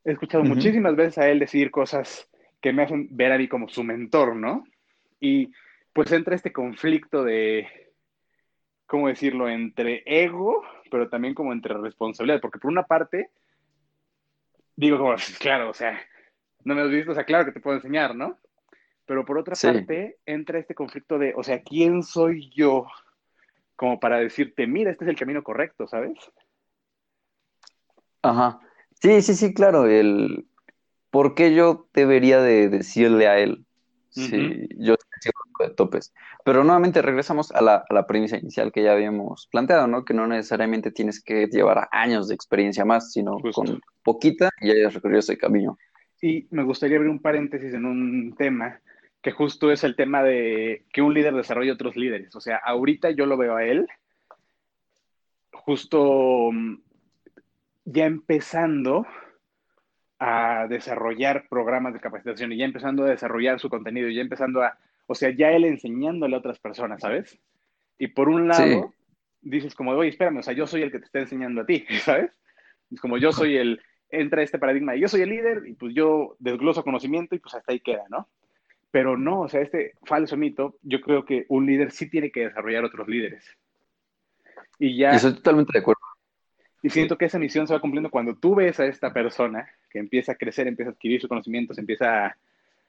He 0.04 0.12
escuchado 0.12 0.42
Ujú. 0.42 0.54
muchísimas 0.54 0.97
veces 0.97 1.18
a 1.18 1.28
él 1.28 1.38
decir 1.38 1.71
cosas 1.71 2.28
que 2.61 2.73
me 2.73 2.83
hacen 2.83 3.09
ver 3.11 3.33
a 3.33 3.38
mí 3.38 3.47
como 3.47 3.68
su 3.68 3.85
mentor, 3.85 4.35
¿no? 4.35 4.64
Y 5.21 5.52
pues 5.92 6.11
entra 6.12 6.35
este 6.35 6.52
conflicto 6.52 7.23
de, 7.23 7.88
¿cómo 8.88 9.09
decirlo?, 9.09 9.49
entre 9.50 10.02
ego, 10.07 10.62
pero 10.90 11.11
también 11.11 11.35
como 11.35 11.54
entre 11.54 11.75
responsabilidad, 11.78 12.42
porque 12.42 12.61
por 12.61 12.73
una 12.73 12.85
parte, 12.85 13.30
digo 14.76 14.99
como, 14.99 15.14
claro, 15.40 15.71
o 15.71 15.75
sea, 15.75 16.00
no 16.64 16.74
me 16.74 16.83
has 16.83 16.90
visto, 16.90 17.12
o 17.12 17.14
sea, 17.14 17.24
claro 17.24 17.44
que 17.46 17.53
te 17.53 17.61
puedo 17.61 17.77
enseñar, 17.77 18.14
¿no? 18.14 18.38
Pero 19.07 19.24
por 19.24 19.38
otra 19.38 19.61
Sí, 19.61 19.68
parte, 19.72 20.18
entra 20.27 20.59
este 20.61 20.74
conflicto 20.77 21.18
de, 21.18 21.35
o 21.37 21.42
sea, 21.44 21.62
¿quién 21.62 22.03
soy 22.05 22.51
yo 22.51 22.87
como 23.77 24.01
para 24.01 24.18
decirte, 24.18 24.66
mira, 24.66 24.90
este 24.92 25.05
es 25.05 25.11
el 25.11 25.18
camino 25.18 25.42
correcto, 25.44 25.88
¿sabes? 25.88 26.14
ajá. 28.22 28.61
Sí, 29.01 29.22
sí, 29.22 29.35
sí, 29.35 29.55
claro. 29.55 29.87
El 29.87 30.48
por 31.11 31.35
qué 31.35 31.55
yo 31.55 31.88
debería 31.94 32.40
de 32.42 32.68
decirle 32.68 33.29
a 33.29 33.38
él 33.40 33.66
Ujú, 34.16 34.44
si 34.51 34.68
yo 34.79 34.96
seguro 35.59 35.68
de 35.68 35.75
topes. 35.75 36.14
Pero 36.44 36.64
nuevamente 36.64 37.03
regresamos 37.03 37.53
a 37.53 37.61
la, 37.61 37.85
a 37.88 37.94
la 37.94 38.07
premisa 38.07 38.37
inicial 38.37 38.73
que 38.73 38.83
ya 38.83 38.92
habíamos 38.92 39.49
planteado, 39.51 39.87
¿no? 39.87 40.05
Que 40.05 40.14
no 40.14 40.27
necesariamente 40.27 40.90
tienes 40.90 41.23
que 41.23 41.47
llevar 41.47 41.88
años 41.92 42.29
de 42.29 42.35
experiencia 42.35 42.85
más, 42.85 43.12
sino 43.12 43.38
justo. 43.38 43.62
con 43.62 43.81
poquita 44.03 44.51
y 44.61 44.68
ya 44.68 44.75
hayas 44.75 44.94
recorrido 44.94 45.21
ese 45.21 45.38
camino. 45.38 45.79
Y 46.21 46.47
me 46.51 46.64
gustaría 46.64 46.97
abrir 46.97 47.11
un 47.11 47.21
paréntesis 47.21 47.75
en 47.75 47.85
un 47.85 48.35
tema 48.37 48.81
que 49.23 49.33
justo 49.33 49.71
es 49.73 49.85
el 49.85 49.97
tema 49.97 50.23
de 50.23 50.85
que 50.92 51.03
un 51.03 51.14
líder 51.14 51.35
desarrolle 51.35 51.73
otros 51.73 51.97
líderes. 51.97 52.35
O 52.37 52.40
sea, 52.40 52.57
ahorita 52.64 53.11
yo 53.11 53.27
lo 53.27 53.37
veo 53.37 53.57
a 53.57 53.64
él 53.64 53.88
justo 55.53 56.51
mm, 56.53 56.77
ya 57.85 58.07
empezando 58.07 59.07
a 60.18 60.66
desarrollar 60.68 61.47
programas 61.49 61.92
de 61.92 62.01
capacitación 62.01 62.53
y 62.53 62.59
ya 62.59 62.64
empezando 62.64 63.05
a 63.05 63.11
desarrollar 63.11 63.61
su 63.61 63.68
contenido, 63.68 64.09
y 64.09 64.16
ya 64.16 64.23
empezando 64.23 64.62
a, 64.62 64.79
o 65.09 65.16
sea, 65.16 65.31
ya 65.37 65.53
él 65.53 65.66
enseñándole 65.66 66.37
a 66.37 66.40
otras 66.40 66.61
personas, 66.61 67.03
¿sabes? 67.03 67.40
Y 67.99 68.09
por 68.09 68.31
un 68.31 68.49
Sí, 68.51 68.62
lado, 68.62 68.94
dices 69.42 69.75
como, 69.77 69.92
oye, 69.92 70.11
espérame, 70.11 70.38
o 70.38 70.44
sea, 70.44 70.55
yo 70.55 70.66
soy 70.68 70.83
el 70.83 70.92
que 70.92 71.01
te 71.01 71.07
está 71.07 71.21
enseñando 71.21 71.62
a 71.62 71.66
ti, 71.66 71.87
¿sabes? 72.05 72.33
Es 72.92 73.01
como 73.01 73.18
yo 73.18 73.33
soy 73.33 73.57
el, 73.59 73.83
entra 74.11 74.42
este 74.44 74.59
paradigma, 74.61 74.97
yo 74.97 75.09
soy 75.09 75.23
el 75.23 75.31
líder 75.31 75.64
y 75.68 75.75
pues 75.75 75.94
yo 75.94 76.37
desgloso 76.40 76.85
conocimiento 76.85 77.37
y 77.37 77.40
pues 77.40 77.55
hasta 77.57 77.73
ahí 77.73 77.81
queda, 77.81 78.05
¿no? 78.11 78.29
Pero 78.92 79.18
no, 79.18 79.42
o 79.42 79.49
sea, 79.51 79.62
este 79.62 79.94
falso 80.05 80.37
mito, 80.38 80.79
yo 80.83 81.03
creo 81.03 81.27
que 81.27 81.47
un 81.51 81.66
líder 81.66 81.92
sí 81.92 82.11
tiene 82.11 82.33
que 82.33 82.47
desarrollar 82.47 82.85
otros 82.87 83.09
líderes. 83.09 83.44
Y 84.79 84.97
y 85.09 85.16
ya 85.16 85.16
estoy 85.16 85.35
totalmente 85.35 85.73
de 85.75 85.81
acuerdo. 85.81 86.01
y 86.83 86.90
siento 86.90 87.18
que 87.18 87.27
esa 87.27 87.38
misión 87.38 87.66
se 87.68 87.75
va 87.75 87.81
cumpliendo 87.81 88.11
cuando 88.11 88.37
tú 88.37 88.57
ves 88.57 88.81
a 88.81 88.87
esta 88.87 89.12
persona 89.12 89.68
que 89.90 89.99
empieza 89.99 90.33
a 90.33 90.37
crecer, 90.37 90.68
empieza 90.68 90.90
a 90.90 90.94
adquirir 90.94 91.21
sus 91.21 91.29
conocimientos, 91.29 91.79
empieza 91.79 92.27
a 92.29 92.38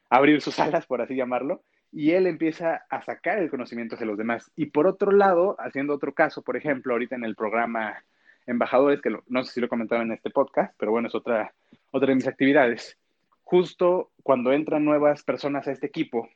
abrir 0.09 0.41
sus 0.41 0.59
alas, 0.59 0.85
por 0.87 1.01
así 1.01 1.15
llamarlo, 1.15 1.63
y 1.91 2.11
él 2.11 2.27
empieza 2.27 2.85
a 2.89 3.01
sacar 3.03 3.39
el 3.39 3.49
conocimiento 3.49 3.95
hacia 3.95 4.07
los 4.07 4.17
demás. 4.17 4.51
Y 4.55 4.67
por 4.67 4.87
otro 4.87 5.11
lado, 5.11 5.55
haciendo 5.59 5.93
otro 5.93 6.13
caso, 6.13 6.41
por 6.41 6.55
ejemplo, 6.55 6.93
ahorita 6.93 7.15
en 7.15 7.25
el 7.25 7.35
programa 7.35 8.03
Embajadores, 8.45 9.01
que 9.01 9.15
no 9.27 9.43
sé 9.43 9.53
si 9.53 9.59
lo 9.59 9.67
he 9.67 9.69
comentado 9.69 10.01
en 10.01 10.11
este 10.11 10.29
podcast, 10.29 10.73
pero 10.77 10.91
bueno, 10.91 11.07
es 11.07 11.15
otra, 11.15 11.53
otra 11.91 12.09
de 12.09 12.15
mis 12.15 12.27
actividades. 12.27 12.97
Justo 13.43 14.11
cuando 14.23 14.53
entran 14.53 14.85
nuevas 14.85 15.23
personas 15.23 15.67
a 15.67 15.71
este 15.71 15.87
equipo, 15.87 16.29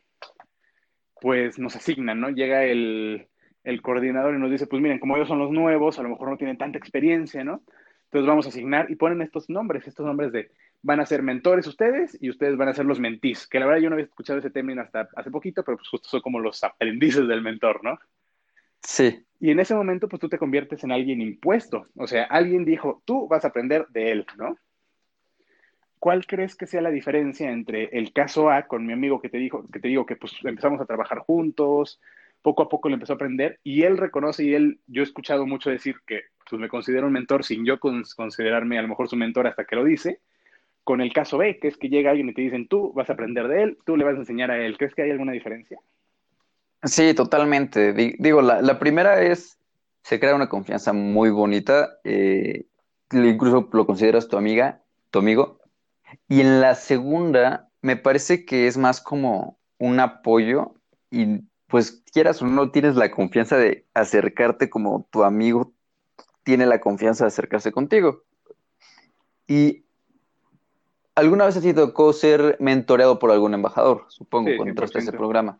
pues 1.22 1.60
nos 1.60 1.76
asignan, 1.76 2.20
¿no? 2.20 2.30
Llega 2.30 2.66
el, 2.66 3.28
el 3.64 3.82
coordinador 3.82 4.36
y 4.36 4.40
nos 4.40 4.52
dice, 4.52 4.68
pues 4.68 4.82
miren, 4.82 5.00
como 5.00 5.16
ellos 5.16 5.28
son 5.28 5.40
los 5.40 5.52
nuevos, 5.52 6.00
a 6.00 6.04
lo 6.04 6.10
mejor 6.10 6.30
no 6.30 6.38
tienen 6.38 6.58
tanta 6.58 6.78
experiencia, 6.78 7.44
¿no? 7.44 7.62
Entonces 8.06 8.28
vamos 8.28 8.46
a 8.46 8.50
asignar 8.50 8.92
y 8.92 8.96
ponen 8.96 9.22
estos 9.22 9.50
nombres, 9.50 9.88
estos 9.88 10.06
nombres 10.06 10.32
de 10.32 10.52
van 10.84 11.00
a 11.00 11.06
ser 11.06 11.24
mentores 11.24 11.66
ustedes 11.66 12.18
y 12.22 12.30
ustedes 12.30 12.58
van 12.58 12.68
a 12.68 12.74
ser 12.74 12.86
los 12.86 13.00
mentís, 13.00 13.48
que 13.48 13.60
la 13.60 13.66
verdad 13.66 13.82
yo 13.82 13.90
no 13.90 13.96
había 13.96 14.06
escuchado 14.06 14.40
ese 14.40 14.52
término 14.52 14.82
hasta 14.82 15.10
hace 15.16 15.32
poquito, 15.32 15.64
pero 15.64 15.78
pues 15.78 15.88
justo 15.88 16.10
son 16.10 16.22
como 16.22 16.40
los 16.40 16.64
aprendices 16.64 17.28
del 17.28 17.42
mentor, 17.42 17.84
¿no? 17.84 17.98
Sí, 18.82 19.26
Y 19.40 19.52
en 19.52 19.62
ese 19.62 19.74
momento 19.74 20.10
pues 20.10 20.20
tú 20.20 20.28
te 20.28 20.38
conviertes 20.38 20.84
en 20.84 20.92
alguien 20.92 21.22
impuesto, 21.22 21.88
o 21.96 22.06
sea, 22.06 22.26
alguien 22.26 22.66
dijo, 22.66 23.02
tú 23.06 23.28
vas 23.30 23.46
a 23.46 23.48
aprender 23.48 23.88
de 23.90 24.12
él, 24.12 24.26
¿no? 24.38 24.58
¿Cuál 26.00 26.26
crees 26.28 26.56
que 26.58 26.68
sea 26.68 26.82
la 26.82 26.92
diferencia 26.92 27.50
entre 27.50 27.86
el 27.98 28.12
caso 28.12 28.52
A 28.52 28.64
con 28.68 28.86
mi 28.86 28.92
amigo 28.92 29.22
que 29.22 29.30
te 29.30 29.38
dijo, 29.38 29.66
que 29.72 29.80
te 29.80 29.88
digo 29.88 30.06
que 30.06 30.18
pues 30.18 30.34
empezamos 30.44 30.82
a 30.82 30.86
trabajar 30.86 31.20
juntos, 31.20 32.02
poco 32.42 32.62
a 32.62 32.68
poco 32.68 32.90
le 32.90 32.96
empezó 32.96 33.14
a 33.14 33.16
aprender 33.16 33.58
y 33.64 33.84
él 33.84 33.98
reconoce 33.98 34.44
y 34.44 34.54
él, 34.54 34.82
yo 34.88 35.02
he 35.02 35.06
escuchado 35.06 35.46
mucho 35.48 35.70
decir 35.70 35.96
que 36.06 36.24
pues 36.50 36.60
me 36.60 36.68
considero 36.68 37.08
un 37.08 37.14
mentor 37.14 37.46
sin 37.46 37.66
yo 37.66 37.80
considerarme 37.80 38.78
a 38.78 38.82
lo 38.82 38.90
mejor 38.90 39.08
su 39.08 39.16
mentor 39.16 39.48
hasta 39.48 39.64
que 39.64 39.78
lo 39.78 39.86
dice, 39.86 40.20
con 40.84 41.02
el 41.02 41.14
caso 41.14 41.38
B, 41.38 41.60
que 41.60 41.68
es 41.70 41.78
que 41.78 41.90
llega 41.90 42.12
alguien 42.12 42.30
y 42.30 42.34
te 42.34 42.42
dicen 42.42 42.68
tú 42.68 42.94
vas 42.94 43.10
a 43.10 43.14
aprender 43.14 43.48
de 43.48 43.64
él, 43.64 43.78
tú 43.86 43.98
le 43.98 44.04
vas 44.06 44.16
a 44.16 44.20
enseñar 44.20 44.52
a 44.52 44.66
él. 44.66 44.78
¿Crees 44.78 44.96
que 44.96 45.04
hay 45.04 45.12
alguna 45.12 45.32
diferencia? 45.34 45.80
sí, 46.84 47.14
totalmente. 47.14 47.94
Di- 47.94 48.16
Digo, 48.20 48.42
la, 48.42 48.62
la 48.62 48.80
primera 48.80 49.22
es, 49.22 49.60
se 50.04 50.20
crea 50.20 50.36
una 50.36 50.50
confianza 50.50 50.94
muy 50.94 51.30
bonita, 51.30 52.00
eh, 52.04 52.66
incluso 53.12 53.70
lo 53.72 53.86
consideras 53.86 54.28
tu 54.28 54.38
amiga, 54.38 54.84
tu 55.12 55.20
amigo. 55.20 55.60
Y 56.30 56.42
en 56.42 56.62
la 56.62 56.76
segunda, 56.76 57.70
me 57.82 57.98
parece 57.98 58.46
que 58.46 58.68
es 58.68 58.78
más 58.78 59.02
como 59.02 59.60
un 59.80 60.00
apoyo 60.02 60.76
y 61.12 61.42
pues 61.68 62.04
quieras 62.14 62.42
o 62.42 62.48
no, 62.48 62.72
tienes 62.72 62.96
la 62.96 63.12
confianza 63.12 63.58
de 63.58 63.88
acercarte 63.94 64.70
como 64.70 65.08
tu 65.12 65.24
amigo 65.24 65.74
tiene 66.44 66.66
la 66.68 66.82
confianza 66.82 67.26
de 67.26 67.30
acercarse 67.30 67.72
contigo. 67.72 68.24
Y 69.48 69.83
alguna 71.16 71.46
vez 71.46 71.58
a 71.58 71.62
ti 71.62 71.74
tocó 71.74 72.14
ser 72.14 72.58
mentoreado 72.60 73.20
por 73.20 73.32
algún 73.32 73.54
embajador, 73.54 74.06
supongo, 74.10 74.50
Sí, 74.50 74.58
cuando 74.58 74.72
entraste 74.72 74.98
a 74.98 75.02
ese 75.02 75.12
100%. 75.12 75.18
programa. 75.18 75.60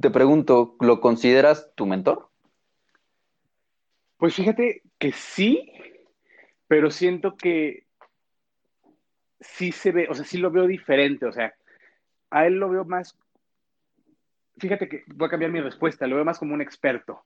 Te 0.00 0.10
pregunto, 0.10 0.76
¿lo 0.80 1.00
consideras 1.00 1.70
tu 1.74 1.86
mentor? 1.86 2.28
Pues 4.16 4.34
fíjate 4.34 4.82
que 4.98 5.12
sí, 5.12 5.70
pero 6.66 6.90
siento 6.90 7.36
que 7.36 7.86
sí 9.40 9.70
se 9.72 9.92
ve, 9.92 10.08
o 10.08 10.14
sea, 10.14 10.24
sí 10.24 10.38
lo 10.38 10.50
veo 10.50 10.66
diferente, 10.66 11.26
o 11.26 11.32
sea, 11.32 11.54
a 12.30 12.46
él 12.46 12.54
lo 12.54 12.70
veo 12.70 12.84
más, 12.84 13.16
fíjate 14.58 14.88
que 14.88 15.04
voy 15.08 15.26
a 15.26 15.30
cambiar 15.30 15.52
mi 15.52 15.60
respuesta, 15.60 16.06
lo 16.06 16.16
veo 16.16 16.24
más 16.24 16.38
como 16.38 16.54
un 16.54 16.62
experto. 16.62 17.22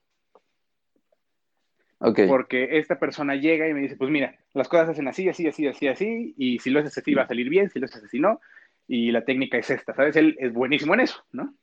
Porque 1.99 2.77
esta 2.77 2.97
persona 2.97 3.35
llega 3.35 3.67
y 3.67 3.73
me 3.73 3.81
dice, 3.81 3.97
pues 3.97 4.09
mira, 4.09 4.37
las 4.53 4.69
cosas 4.69 4.87
se 4.87 4.91
hacen 4.93 5.07
así, 5.09 5.27
así, 5.27 5.47
así, 5.47 5.67
así, 5.67 5.87
así, 5.87 6.33
y 6.37 6.59
si 6.59 6.69
lo 6.69 6.79
haces 6.79 6.97
así 6.97 7.13
va 7.13 7.23
a 7.23 7.27
salir 7.27 7.49
bien, 7.49 7.69
si 7.69 7.79
lo 7.79 7.85
haces 7.85 8.05
así 8.05 8.19
no, 8.19 8.39
y 8.87 9.11
la 9.11 9.25
técnica 9.25 9.57
es 9.57 9.69
esta, 9.69 9.93
¿sabes? 9.93 10.15
Él 10.15 10.35
es 10.39 10.53
buenísimo 10.53 10.93
en 10.93 11.01
eso, 11.01 11.23
¿no? 11.33 11.53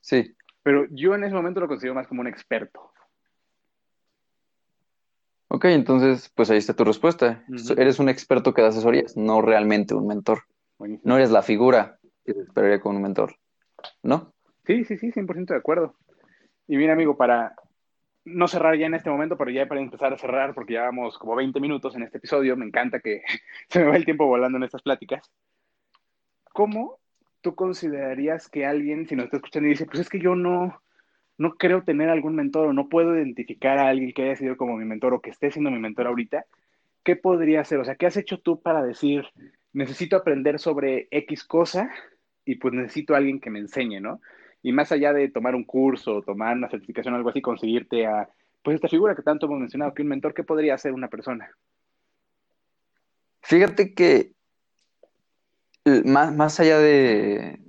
Sí. 0.00 0.34
Pero 0.62 0.86
yo 0.90 1.14
en 1.14 1.24
ese 1.24 1.34
momento 1.34 1.60
lo 1.60 1.68
considero 1.68 1.94
más 1.94 2.08
como 2.08 2.22
un 2.22 2.28
experto. 2.28 2.92
Ok, 5.48 5.66
entonces, 5.66 6.32
pues 6.34 6.50
ahí 6.50 6.58
está 6.58 6.74
tu 6.74 6.84
respuesta. 6.84 7.44
Eres 7.76 7.98
un 7.98 8.08
experto 8.08 8.54
que 8.54 8.62
da 8.62 8.68
asesorías, 8.68 9.16
no 9.16 9.42
realmente 9.42 9.94
un 9.94 10.06
mentor. 10.06 10.44
Buenísimo. 10.78 11.08
No 11.08 11.16
eres 11.16 11.30
la 11.30 11.42
figura 11.42 11.98
que 12.24 12.32
se 12.32 12.40
esperaría 12.40 12.80
con 12.80 12.96
un 12.96 13.02
mentor, 13.02 13.36
¿no? 14.02 14.32
Sí, 14.66 14.84
sí, 14.84 14.96
sí, 14.96 15.12
100% 15.12 15.52
de 15.52 15.56
acuerdo. 15.56 15.94
Y 16.66 16.78
mira, 16.78 16.94
amigo, 16.94 17.16
para 17.16 17.54
no 18.24 18.48
cerrar 18.48 18.76
ya 18.76 18.86
en 18.86 18.94
este 18.94 19.10
momento, 19.10 19.36
pero 19.36 19.50
ya 19.50 19.66
para 19.66 19.80
empezar 19.80 20.12
a 20.12 20.18
cerrar, 20.18 20.54
porque 20.54 20.74
ya 20.74 20.82
vamos 20.82 21.18
como 21.18 21.34
20 21.34 21.60
minutos 21.60 21.94
en 21.94 22.02
este 22.02 22.18
episodio, 22.18 22.56
me 22.56 22.66
encanta 22.66 23.00
que 23.00 23.22
se 23.68 23.80
me 23.80 23.86
va 23.86 23.96
el 23.96 24.04
tiempo 24.04 24.26
volando 24.26 24.58
en 24.58 24.64
estas 24.64 24.82
pláticas. 24.82 25.30
¿Cómo 26.52 26.98
tú 27.40 27.54
considerarías 27.54 28.48
que 28.48 28.64
alguien, 28.64 29.06
si 29.06 29.16
nos 29.16 29.26
está 29.26 29.36
escuchando 29.36 29.66
y 29.68 29.72
dice, 29.72 29.86
pues 29.86 30.00
es 30.00 30.08
que 30.08 30.18
yo 30.18 30.34
no, 30.34 30.80
no 31.36 31.56
creo 31.56 31.82
tener 31.82 32.08
algún 32.08 32.34
mentor 32.34 32.68
o 32.68 32.72
no 32.72 32.88
puedo 32.88 33.14
identificar 33.14 33.78
a 33.78 33.88
alguien 33.88 34.12
que 34.12 34.22
haya 34.22 34.36
sido 34.36 34.56
como 34.56 34.76
mi 34.76 34.84
mentor 34.84 35.14
o 35.14 35.20
que 35.20 35.30
esté 35.30 35.50
siendo 35.50 35.70
mi 35.70 35.78
mentor 35.78 36.06
ahorita, 36.06 36.46
¿qué 37.02 37.16
podría 37.16 37.60
hacer? 37.60 37.78
O 37.80 37.84
sea, 37.84 37.96
¿qué 37.96 38.06
has 38.06 38.16
hecho 38.16 38.38
tú 38.38 38.62
para 38.62 38.82
decir, 38.82 39.26
necesito 39.72 40.16
aprender 40.16 40.58
sobre 40.58 41.08
X 41.10 41.44
cosa 41.44 41.90
y 42.46 42.54
pues 42.56 42.72
necesito 42.72 43.14
a 43.14 43.18
alguien 43.18 43.40
que 43.40 43.50
me 43.50 43.58
enseñe, 43.58 44.00
¿no? 44.00 44.20
Y 44.64 44.72
más 44.72 44.90
allá 44.90 45.12
de 45.12 45.28
tomar 45.28 45.54
un 45.54 45.62
curso, 45.62 46.22
tomar 46.22 46.56
una 46.56 46.68
certificación 46.68 47.14
o 47.14 47.16
algo 47.18 47.28
así, 47.28 47.40
conseguirte 47.40 48.06
a, 48.06 48.28
pues 48.62 48.74
esta 48.74 48.88
figura 48.88 49.14
que 49.14 49.22
tanto 49.22 49.46
hemos 49.46 49.60
mencionado, 49.60 49.94
que 49.94 50.02
un 50.02 50.08
mentor, 50.08 50.34
¿qué 50.34 50.42
podría 50.42 50.74
hacer 50.74 50.92
una 50.92 51.08
persona? 51.08 51.48
Fíjate 53.42 53.94
que 53.94 54.32
eh, 55.84 56.02
más, 56.06 56.34
más 56.34 56.58
allá 56.58 56.78
de, 56.78 57.60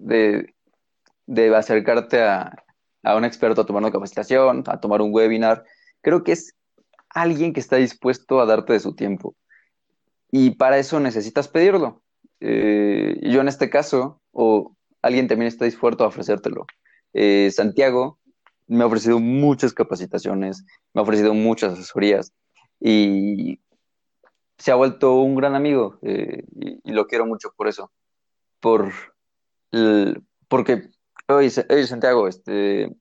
de, 1.27 1.55
acercarte 1.55 2.21
a, 2.21 2.63
a 3.03 3.15
un 3.15 3.25
experto 3.25 3.61
a 3.61 3.65
tomar 3.65 3.83
una 3.83 3.91
capacitación, 3.91 4.63
a 4.65 4.79
tomar 4.79 5.01
un 5.01 5.13
webinar, 5.13 5.65
creo 6.01 6.23
que 6.23 6.31
es 6.31 6.55
alguien 7.09 7.51
que 7.51 7.59
está 7.59 7.75
dispuesto 7.75 8.39
a 8.39 8.45
darte 8.45 8.73
de 8.73 8.79
su 8.79 8.95
tiempo. 8.95 9.35
Y 10.31 10.51
para 10.51 10.77
eso 10.77 10.99
necesitas 10.99 11.47
pedirlo. 11.49 12.01
Eh, 12.39 13.19
yo 13.21 13.41
en 13.41 13.47
este 13.47 13.69
caso, 13.69 14.21
o 14.31 14.75
alguien 15.01 15.27
también 15.27 15.47
está 15.47 15.65
dispuesto 15.65 16.03
a 16.03 16.07
ofrecértelo. 16.07 16.65
Eh, 17.17 17.49
Santiago 17.51 18.19
me 18.67 18.83
ha 18.83 18.87
ofrecido 18.87 19.19
muchas 19.19 19.73
capacitaciones, 19.73 20.65
me 20.93 20.99
ha 20.99 21.03
ofrecido 21.03 21.33
muchas 21.33 21.73
asesorías 21.73 22.33
y 22.79 23.61
se 24.57 24.71
ha 24.71 24.75
vuelto 24.75 25.21
un 25.21 25.35
gran 25.35 25.55
amigo 25.55 25.97
eh, 26.01 26.43
y, 26.59 26.79
y 26.83 26.91
lo 26.93 27.07
quiero 27.07 27.25
mucho 27.25 27.53
por 27.55 27.67
eso. 27.69 27.89
Por 28.59 28.91
el- 29.71 30.21
porque, 30.49 30.89
oye, 31.27 31.49
Sa- 31.49 31.65
oye, 31.69 31.87
Santiago, 31.87 32.27
este, 32.27 32.93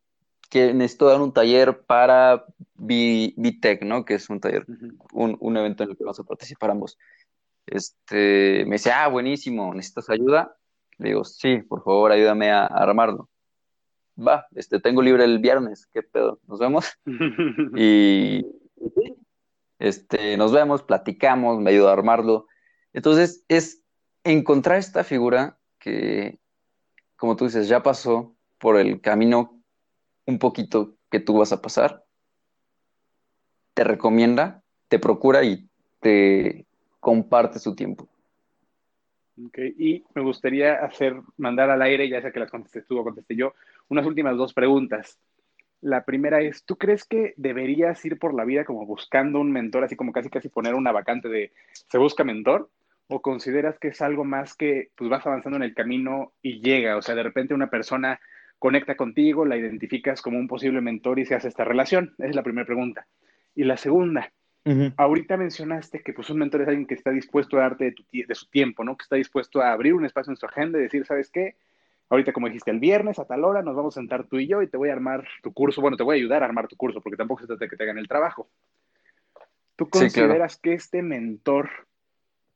que 0.48 0.72
necesito 0.74 1.06
dar 1.06 1.20
un 1.20 1.32
taller 1.32 1.82
para 1.84 2.44
BTEC, 2.74 3.82
¿no? 3.82 4.04
Que 4.04 4.14
es 4.14 4.30
un 4.30 4.38
taller, 4.40 4.64
un, 5.12 5.36
un 5.40 5.56
evento 5.56 5.82
en 5.82 5.90
el 5.90 5.96
que 5.96 6.04
vamos 6.04 6.20
a 6.20 6.24
participar 6.24 6.70
ambos. 6.70 6.98
Este, 7.66 8.64
me 8.66 8.76
dice, 8.76 8.92
ah, 8.92 9.08
buenísimo, 9.08 9.74
¿necesitas 9.74 10.10
ayuda? 10.10 10.56
Le 10.98 11.08
digo, 11.10 11.24
sí, 11.24 11.58
por 11.62 11.82
favor, 11.82 12.12
ayúdame 12.12 12.50
a, 12.52 12.62
a 12.62 12.66
armarlo. 12.66 13.28
Va, 14.16 14.46
este, 14.54 14.80
tengo 14.80 15.02
libre 15.02 15.24
el 15.24 15.38
viernes, 15.40 15.86
¿qué 15.92 16.02
pedo? 16.02 16.38
¿Nos 16.46 16.58
vemos? 16.58 16.86
Y 17.76 18.44
este, 19.78 20.36
nos 20.36 20.52
vemos, 20.52 20.82
platicamos, 20.82 21.60
me 21.60 21.70
ayuda 21.70 21.90
a 21.90 21.94
armarlo. 21.94 22.46
Entonces, 22.92 23.44
es 23.48 23.82
encontrar 24.22 24.78
esta 24.78 25.04
figura 25.04 25.58
que, 25.78 26.38
como 27.16 27.36
tú 27.36 27.44
dices, 27.44 27.68
ya 27.68 27.82
pasó 27.82 28.34
por 28.58 28.78
el 28.78 29.00
camino 29.00 29.60
un 30.26 30.38
poquito 30.38 30.94
que 31.10 31.20
tú 31.20 31.38
vas 31.38 31.52
a 31.52 31.60
pasar, 31.60 32.04
te 33.74 33.84
recomienda, 33.84 34.62
te 34.88 34.98
procura 34.98 35.44
y 35.44 35.68
te 36.00 36.66
comparte 37.00 37.58
su 37.58 37.74
tiempo. 37.74 38.08
Ok, 39.46 39.58
Y 39.78 40.04
me 40.14 40.22
gustaría 40.22 40.74
hacer, 40.74 41.20
mandar 41.36 41.68
al 41.70 41.82
aire, 41.82 42.08
ya 42.08 42.22
sea 42.22 42.30
que 42.30 42.38
las 42.38 42.50
contestes 42.50 42.86
tú 42.86 42.98
o 42.98 43.04
contesté 43.04 43.34
yo, 43.34 43.52
unas 43.88 44.06
últimas 44.06 44.36
dos 44.36 44.54
preguntas. 44.54 45.18
La 45.80 46.04
primera 46.04 46.40
es, 46.40 46.64
¿tú 46.64 46.76
crees 46.76 47.04
que 47.04 47.34
deberías 47.36 48.02
ir 48.04 48.18
por 48.18 48.32
la 48.34 48.44
vida 48.44 48.64
como 48.64 48.86
buscando 48.86 49.40
un 49.40 49.52
mentor, 49.52 49.84
así 49.84 49.96
como 49.96 50.12
casi 50.12 50.30
casi 50.30 50.48
poner 50.48 50.74
una 50.74 50.92
vacante 50.92 51.28
de 51.28 51.52
se 51.70 51.98
busca 51.98 52.24
mentor? 52.24 52.70
¿O 53.08 53.20
consideras 53.20 53.78
que 53.78 53.88
es 53.88 54.00
algo 54.00 54.24
más 54.24 54.54
que 54.56 54.88
pues 54.94 55.10
vas 55.10 55.26
avanzando 55.26 55.56
en 55.56 55.62
el 55.62 55.74
camino 55.74 56.32
y 56.40 56.60
llega? 56.60 56.96
O 56.96 57.02
sea, 57.02 57.14
de 57.14 57.22
repente 57.22 57.52
una 57.52 57.68
persona 57.68 58.18
conecta 58.58 58.96
contigo, 58.96 59.44
la 59.44 59.58
identificas 59.58 60.22
como 60.22 60.38
un 60.38 60.48
posible 60.48 60.80
mentor 60.80 61.18
y 61.18 61.26
se 61.26 61.34
hace 61.34 61.48
esta 61.48 61.64
relación. 61.64 62.14
Esa 62.16 62.28
es 62.28 62.34
la 62.34 62.42
primera 62.42 62.64
pregunta. 62.64 63.06
Y 63.54 63.64
la 63.64 63.76
segunda, 63.76 64.32
ahorita 64.96 65.36
mencionaste 65.36 66.00
que 66.00 66.14
pues 66.14 66.30
un 66.30 66.38
mentor 66.38 66.62
es 66.62 66.68
alguien 66.68 66.86
que 66.86 66.94
está 66.94 67.10
dispuesto 67.10 67.58
a 67.58 67.60
darte 67.60 67.84
de, 67.84 67.92
tu 67.92 68.04
de 68.10 68.34
su 68.34 68.46
tiempo, 68.48 68.82
¿no? 68.82 68.96
Que 68.96 69.02
está 69.02 69.16
dispuesto 69.16 69.60
a 69.60 69.72
abrir 69.72 69.92
un 69.92 70.06
espacio 70.06 70.30
en 70.32 70.38
su 70.38 70.46
agenda 70.46 70.78
y 70.78 70.82
decir, 70.82 71.04
¿sabes 71.04 71.30
qué? 71.30 71.56
Ahorita, 72.10 72.32
como 72.32 72.46
dijiste, 72.48 72.70
el 72.70 72.80
viernes 72.80 73.18
a 73.18 73.24
tal 73.26 73.44
hora 73.44 73.62
nos 73.62 73.74
vamos 73.74 73.96
a 73.96 74.00
sentar 74.00 74.24
tú 74.26 74.38
y 74.38 74.46
yo 74.46 74.62
y 74.62 74.68
te 74.68 74.76
voy 74.76 74.90
a 74.90 74.92
armar 74.92 75.26
tu 75.42 75.52
curso. 75.52 75.80
Bueno, 75.80 75.96
te 75.96 76.02
voy 76.02 76.16
a 76.16 76.18
ayudar 76.20 76.42
a 76.42 76.46
armar 76.46 76.68
tu 76.68 76.76
curso 76.76 77.00
porque 77.00 77.16
tampoco 77.16 77.40
se 77.40 77.46
trata 77.46 77.64
de 77.64 77.68
que 77.70 77.76
te 77.76 77.82
hagan 77.84 77.98
el 77.98 78.08
trabajo. 78.08 78.48
¿Tú 79.76 79.86
Sí, 79.86 79.90
claro. 79.90 80.00
consideras 80.02 80.56
que 80.58 80.74
este 80.74 81.02
mentor 81.02 81.70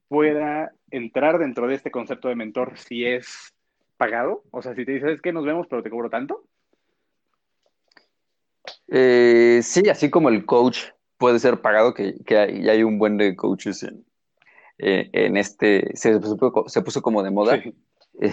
pueda 0.08 0.72
entrar 0.90 1.38
dentro 1.38 1.66
de 1.66 1.74
este 1.74 1.90
concepto 1.90 2.28
de 2.28 2.36
mentor 2.36 2.78
si 2.78 3.04
es 3.04 3.52
pagado? 3.96 4.44
O 4.52 4.62
sea, 4.62 4.74
si 4.74 4.84
te 4.84 4.92
dices, 4.92 5.10
es 5.10 5.20
que 5.20 5.32
nos 5.32 5.44
vemos, 5.44 5.66
pero 5.68 5.82
te 5.82 5.90
cobro 5.90 6.08
tanto. 6.10 6.44
Eh, 8.88 9.60
sí, 9.62 9.88
así 9.88 10.10
como 10.10 10.28
el 10.28 10.44
coach 10.44 10.78
puede 11.16 11.38
ser 11.38 11.60
pagado, 11.60 11.94
que, 11.94 12.14
que 12.24 12.36
hay, 12.38 12.62
ya 12.62 12.72
hay 12.72 12.82
un 12.82 12.98
buen 12.98 13.16
de 13.16 13.34
coaches 13.34 13.82
en, 13.82 14.04
eh, 14.78 15.10
en 15.12 15.36
este, 15.36 15.90
se 15.94 16.18
puso, 16.20 16.64
se 16.68 16.82
puso 16.82 17.02
como 17.02 17.22
de 17.22 17.30
moda. 17.30 17.60
Sí. 17.60 17.74
Eh, 18.20 18.32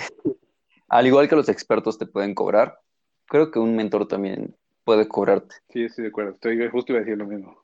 al 0.87 1.07
igual 1.07 1.27
que 1.27 1.35
los 1.35 1.49
expertos 1.49 1.97
te 1.97 2.05
pueden 2.05 2.35
cobrar, 2.35 2.79
creo 3.25 3.51
que 3.51 3.59
un 3.59 3.75
mentor 3.75 4.07
también 4.07 4.55
puede 4.83 5.07
cobrarte. 5.07 5.55
Sí, 5.69 5.83
estoy 5.83 6.03
de 6.03 6.09
acuerdo. 6.09 6.31
Estoy 6.31 6.69
justo 6.69 6.91
iba 6.93 6.99
a 6.99 7.03
decir 7.03 7.17
lo 7.17 7.25
mismo. 7.25 7.63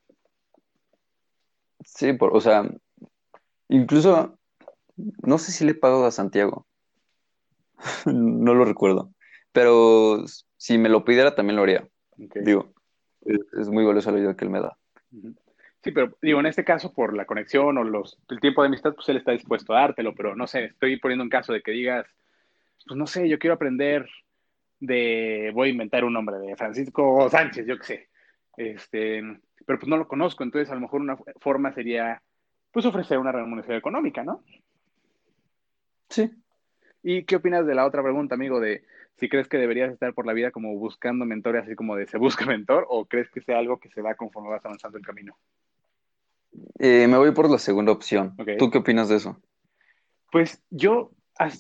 Sí, 1.86 2.14
por, 2.14 2.36
o 2.36 2.42
sea, 2.42 2.70
incluso, 3.70 4.38
no 5.24 5.38
sé 5.38 5.52
si 5.52 5.66
le 5.66 5.72
he 5.72 5.76
pagado 5.76 6.06
a 6.06 6.12
Santiago, 6.12 6.68
no 8.06 8.54
lo 8.54 8.66
recuerdo, 8.66 9.14
pero 9.52 10.24
si 10.58 10.78
me 10.78 10.90
lo 10.90 11.04
pidiera 11.04 11.34
también 11.34 11.56
lo 11.56 11.64
haría. 11.64 11.88
Digo, 12.18 12.74
es, 13.22 13.40
es 13.60 13.70
muy 13.70 13.84
valiosa 13.84 14.12
la 14.12 14.18
ayuda 14.18 14.36
que 14.36 14.46
él 14.46 14.52
me 14.52 14.62
da. 14.62 14.78
Sí, 15.84 15.92
pero 15.92 16.16
digo, 16.22 16.40
en 16.40 16.46
este 16.46 16.64
caso, 16.64 16.94
por 16.94 17.16
la 17.16 17.26
conexión 17.26 17.78
o 17.78 17.84
los, 17.84 18.20
el 18.30 18.40
tiempo 18.40 18.62
de 18.62 18.68
amistad, 18.68 18.94
pues 18.94 19.10
él 19.10 19.18
está 19.18 19.32
dispuesto 19.32 19.74
a 19.74 19.82
dártelo, 19.82 20.14
pero 20.14 20.36
no 20.36 20.46
sé, 20.46 20.66
estoy 20.66 21.00
poniendo 21.00 21.24
un 21.24 21.30
caso 21.30 21.54
de 21.54 21.62
que 21.62 21.72
digas, 21.72 22.06
pues 22.86 22.98
no 22.98 23.08
sé, 23.08 23.28
yo 23.30 23.40
quiero 23.40 23.56
aprender 23.56 24.08
de, 24.80 25.52
voy 25.54 25.70
a 25.70 25.72
inventar 25.72 26.04
un 26.04 26.14
nombre, 26.14 26.38
de 26.40 26.56
Francisco 26.56 27.30
Sánchez, 27.30 27.66
yo 27.66 27.78
qué 27.78 27.84
sé, 27.84 28.10
este, 28.58 29.22
pero 29.66 29.80
pues 29.80 29.88
no 29.88 29.98
lo 29.98 30.08
conozco, 30.08 30.44
entonces 30.44 30.72
a 30.72 30.76
lo 30.76 30.82
mejor 30.82 31.02
una 31.02 31.18
forma 31.40 31.72
sería, 31.74 32.22
pues 32.72 32.86
ofrecer 32.86 33.18
una 33.18 33.32
remuneración 33.32 33.78
económica, 33.78 34.24
¿no? 34.24 34.44
Sí. 36.10 36.32
¿Y 37.04 37.24
qué 37.24 37.38
opinas 37.38 37.66
de 37.66 37.76
la 37.76 37.86
otra 37.86 38.04
pregunta, 38.04 38.36
amigo, 38.36 38.60
de 38.60 38.84
si 39.18 39.30
crees 39.30 39.48
que 39.48 39.58
deberías 39.58 39.92
estar 39.92 40.14
por 40.14 40.26
la 40.26 40.34
vida 40.34 40.52
como 40.52 40.76
buscando 40.76 41.26
mentores, 41.26 41.64
así 41.64 41.76
como 41.76 41.96
de 41.96 42.08
se 42.08 42.18
busca 42.18 42.46
mentor, 42.46 42.86
o 42.90 43.06
crees 43.06 43.30
que 43.30 43.42
sea 43.42 43.60
algo 43.60 43.80
que 43.80 43.90
se 43.90 44.02
da 44.02 44.16
conforme 44.16 44.50
vas 44.50 44.66
avanzando 44.66 44.98
el 44.98 45.06
camino? 45.06 45.38
Eh, 46.80 47.08
me 47.08 47.18
voy 47.18 47.32
por 47.32 47.50
la 47.50 47.58
segunda 47.58 47.92
opción. 47.92 48.36
¿Tú 48.58 48.70
qué 48.70 48.80
opinas 48.80 49.10
de 49.10 49.18
eso? 49.18 49.42
Pues 50.32 50.62
yo, 50.70 51.12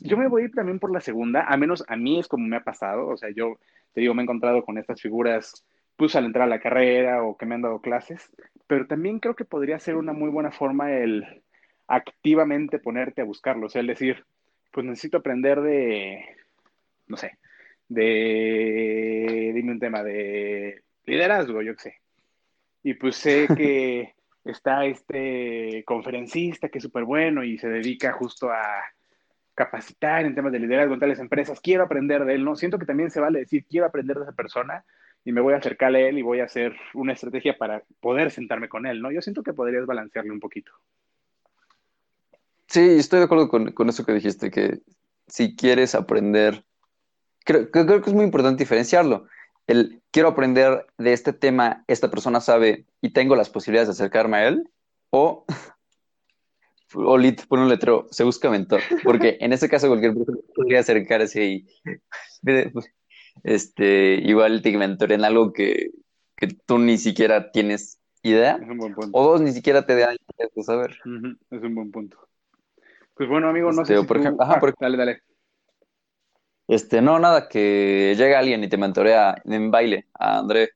yo 0.01 0.17
me 0.17 0.27
voy 0.27 0.51
también 0.51 0.79
por 0.79 0.91
la 0.91 1.01
segunda, 1.01 1.43
a 1.43 1.57
menos 1.57 1.83
a 1.87 1.95
mí 1.95 2.19
es 2.19 2.27
como 2.27 2.45
me 2.47 2.57
ha 2.57 2.63
pasado, 2.63 3.07
o 3.07 3.17
sea, 3.17 3.29
yo 3.29 3.57
te 3.93 4.01
digo, 4.01 4.13
me 4.13 4.21
he 4.21 4.23
encontrado 4.23 4.63
con 4.63 4.77
estas 4.77 5.01
figuras, 5.01 5.65
pues 5.95 6.15
al 6.15 6.25
entrar 6.25 6.45
a 6.45 6.49
la 6.49 6.59
carrera 6.59 7.23
o 7.23 7.37
que 7.37 7.45
me 7.45 7.55
han 7.55 7.61
dado 7.61 7.81
clases, 7.81 8.31
pero 8.67 8.87
también 8.87 9.19
creo 9.19 9.35
que 9.35 9.45
podría 9.45 9.79
ser 9.79 9.95
una 9.95 10.13
muy 10.13 10.29
buena 10.29 10.51
forma 10.51 10.91
el 10.91 11.43
activamente 11.87 12.79
ponerte 12.79 13.21
a 13.21 13.25
buscarlo, 13.25 13.67
o 13.67 13.69
sea, 13.69 13.81
el 13.81 13.87
decir, 13.87 14.25
pues 14.71 14.85
necesito 14.85 15.17
aprender 15.17 15.61
de, 15.61 16.25
no 17.07 17.17
sé, 17.17 17.37
de, 17.89 19.51
dime 19.53 19.73
un 19.73 19.79
tema 19.79 20.01
de 20.01 20.81
liderazgo, 21.05 21.61
yo 21.61 21.75
qué 21.75 21.81
sé. 21.81 21.95
Y 22.83 22.93
pues 22.93 23.17
sé 23.17 23.47
que 23.55 24.13
está 24.45 24.85
este 24.85 25.83
conferencista 25.85 26.69
que 26.69 26.77
es 26.77 26.83
súper 26.83 27.03
bueno 27.03 27.43
y 27.43 27.57
se 27.57 27.67
dedica 27.67 28.13
justo 28.13 28.49
a 28.49 28.81
capacitar 29.65 30.25
en 30.25 30.33
temas 30.33 30.51
de 30.51 30.57
liderazgo 30.57 30.95
en 30.95 30.99
tales 30.99 31.19
empresas, 31.19 31.59
quiero 31.61 31.83
aprender 31.83 32.25
de 32.25 32.33
él, 32.33 32.43
¿no? 32.43 32.55
Siento 32.55 32.79
que 32.79 32.85
también 32.87 33.11
se 33.11 33.19
vale 33.19 33.39
decir, 33.39 33.63
quiero 33.69 33.85
aprender 33.85 34.17
de 34.17 34.23
esa 34.23 34.31
persona 34.31 34.83
y 35.23 35.31
me 35.31 35.41
voy 35.41 35.53
a 35.53 35.57
acercar 35.57 35.93
a 35.93 35.99
él 35.99 36.17
y 36.17 36.23
voy 36.23 36.39
a 36.39 36.45
hacer 36.45 36.75
una 36.95 37.13
estrategia 37.13 37.55
para 37.59 37.83
poder 37.99 38.31
sentarme 38.31 38.69
con 38.69 38.87
él, 38.87 39.03
¿no? 39.03 39.11
Yo 39.11 39.21
siento 39.21 39.43
que 39.43 39.53
podrías 39.53 39.85
balancearle 39.85 40.31
un 40.31 40.39
poquito. 40.39 40.71
Sí, 42.67 42.79
estoy 42.79 43.19
de 43.19 43.25
acuerdo 43.25 43.49
con, 43.49 43.89
eso 43.89 44.03
que 44.03 44.13
dijiste, 44.13 44.49
que 44.49 44.79
si 45.27 45.55
quieres 45.55 45.93
aprender, 45.93 46.65
creo, 47.45 47.69
creo 47.69 48.01
que 48.01 48.09
es 48.09 48.15
muy 48.15 48.25
importante 48.25 48.63
diferenciarlo. 48.63 49.27
El 49.67 50.01
quiero 50.09 50.29
aprender 50.29 50.87
de 50.97 51.13
este 51.13 51.33
tema, 51.33 51.83
esta 51.87 52.09
persona 52.09 52.41
sabe 52.41 52.85
y 52.99 53.11
tengo 53.11 53.35
las 53.35 53.51
posibilidades 53.51 53.89
de 53.89 53.93
acercarme 53.93 54.37
a 54.37 54.47
él, 54.47 54.69
o 55.11 55.45
o 56.95 57.17
lit, 57.17 57.45
pone 57.47 57.63
un 57.63 57.69
letrero, 57.69 58.07
se 58.11 58.23
busca 58.23 58.49
mentor, 58.49 58.81
porque 59.03 59.37
en 59.41 59.53
ese 59.53 59.69
caso 59.69 59.87
cualquier 59.87 60.13
persona 60.13 60.37
podría 60.55 60.79
acercarse 60.79 61.45
y 61.45 61.67
pues, 62.41 62.93
este, 63.43 64.15
igual 64.15 64.61
te 64.61 64.77
mentoren 64.77 65.23
algo 65.23 65.53
que, 65.53 65.91
que, 66.35 66.47
tú 66.65 66.79
ni 66.79 66.97
siquiera 66.97 67.51
tienes 67.51 67.99
idea, 68.23 68.59
es 68.61 68.69
un 68.69 68.77
buen 68.77 68.93
punto. 68.93 69.17
o 69.17 69.31
dos 69.31 69.41
ni 69.41 69.51
siquiera 69.51 69.85
te 69.85 69.95
dan 69.95 70.17
de 70.55 70.63
saber. 70.63 70.97
Uh 71.05 71.09
-huh. 71.09 71.37
Es 71.49 71.63
un 71.63 71.75
buen 71.75 71.91
punto. 71.91 72.17
Pues 73.15 73.29
bueno, 73.29 73.49
amigo, 73.49 73.71
no 73.71 73.81
este, 73.81 73.95
sé 73.95 74.01
si 74.01 74.07
por 74.07 74.17
tú... 74.17 74.23
ejemplo, 74.23 74.43
ajá, 74.43 74.53
ah, 74.55 74.59
por... 74.59 74.73
dale, 74.79 74.97
dale. 74.97 75.21
Este, 76.67 77.01
no, 77.01 77.19
nada, 77.19 77.49
que 77.49 78.15
llega 78.17 78.39
alguien 78.39 78.63
y 78.63 78.69
te 78.69 78.77
mentorea 78.77 79.35
en 79.43 79.71
baile, 79.71 80.07
a 80.13 80.39
André, 80.39 80.69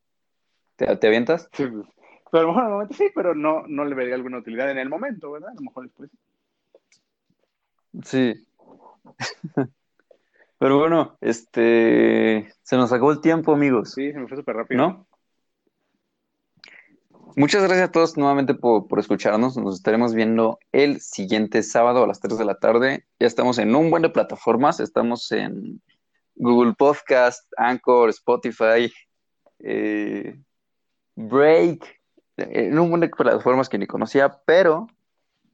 ¿te, 0.75 0.95
te 0.97 1.07
avientas? 1.07 1.47
Sí, 1.53 1.65
pues. 1.65 1.94
Pero 2.35 2.43
a 2.43 2.47
lo 2.47 2.53
mejor 2.53 2.63
en 2.63 2.67
el 2.67 2.73
momento 2.73 2.93
sí, 2.95 3.05
pero 3.15 3.33
no, 3.33 3.63
no 3.65 3.85
le 3.85 3.95
vería 3.95 4.13
alguna 4.13 4.39
utilidad 4.39 4.69
en 4.69 4.77
el 4.77 4.89
momento, 4.89 5.31
¿verdad? 5.31 5.51
A 5.51 5.55
lo 5.55 5.61
mejor 5.61 5.85
después. 5.85 6.09
Sí. 8.03 8.45
pero 10.59 10.77
bueno, 10.77 11.17
este, 11.21 12.51
se 12.61 12.75
nos 12.75 12.91
acabó 12.91 13.13
el 13.13 13.21
tiempo, 13.21 13.53
amigos. 13.53 13.93
Sí, 13.93 14.11
se 14.11 14.19
me 14.19 14.27
fue 14.27 14.35
súper 14.35 14.57
rápido. 14.57 14.81
¿No? 14.81 15.07
Muchas 17.37 17.63
gracias 17.63 17.87
a 17.87 17.91
todos 17.93 18.17
nuevamente 18.17 18.53
por, 18.53 18.89
por, 18.89 18.99
escucharnos. 18.99 19.55
Nos 19.55 19.75
estaremos 19.75 20.13
viendo 20.13 20.59
el 20.73 20.99
siguiente 20.99 21.63
sábado 21.63 22.03
a 22.03 22.07
las 22.07 22.19
3 22.19 22.37
de 22.37 22.43
la 22.43 22.59
tarde. 22.59 23.05
Ya 23.17 23.27
estamos 23.27 23.59
en 23.59 23.73
un 23.73 23.89
buen 23.89 24.03
de 24.03 24.09
plataformas. 24.09 24.81
Estamos 24.81 25.31
en 25.31 25.81
Google 26.35 26.73
Podcast, 26.73 27.49
Anchor, 27.55 28.09
Spotify, 28.09 28.91
eh, 29.59 30.37
Break, 31.15 31.95
en 32.37 32.77
un 32.77 32.89
buen 32.89 33.01
de 33.01 33.09
plataformas 33.09 33.69
que 33.69 33.77
ni 33.77 33.87
conocía, 33.87 34.39
pero 34.45 34.87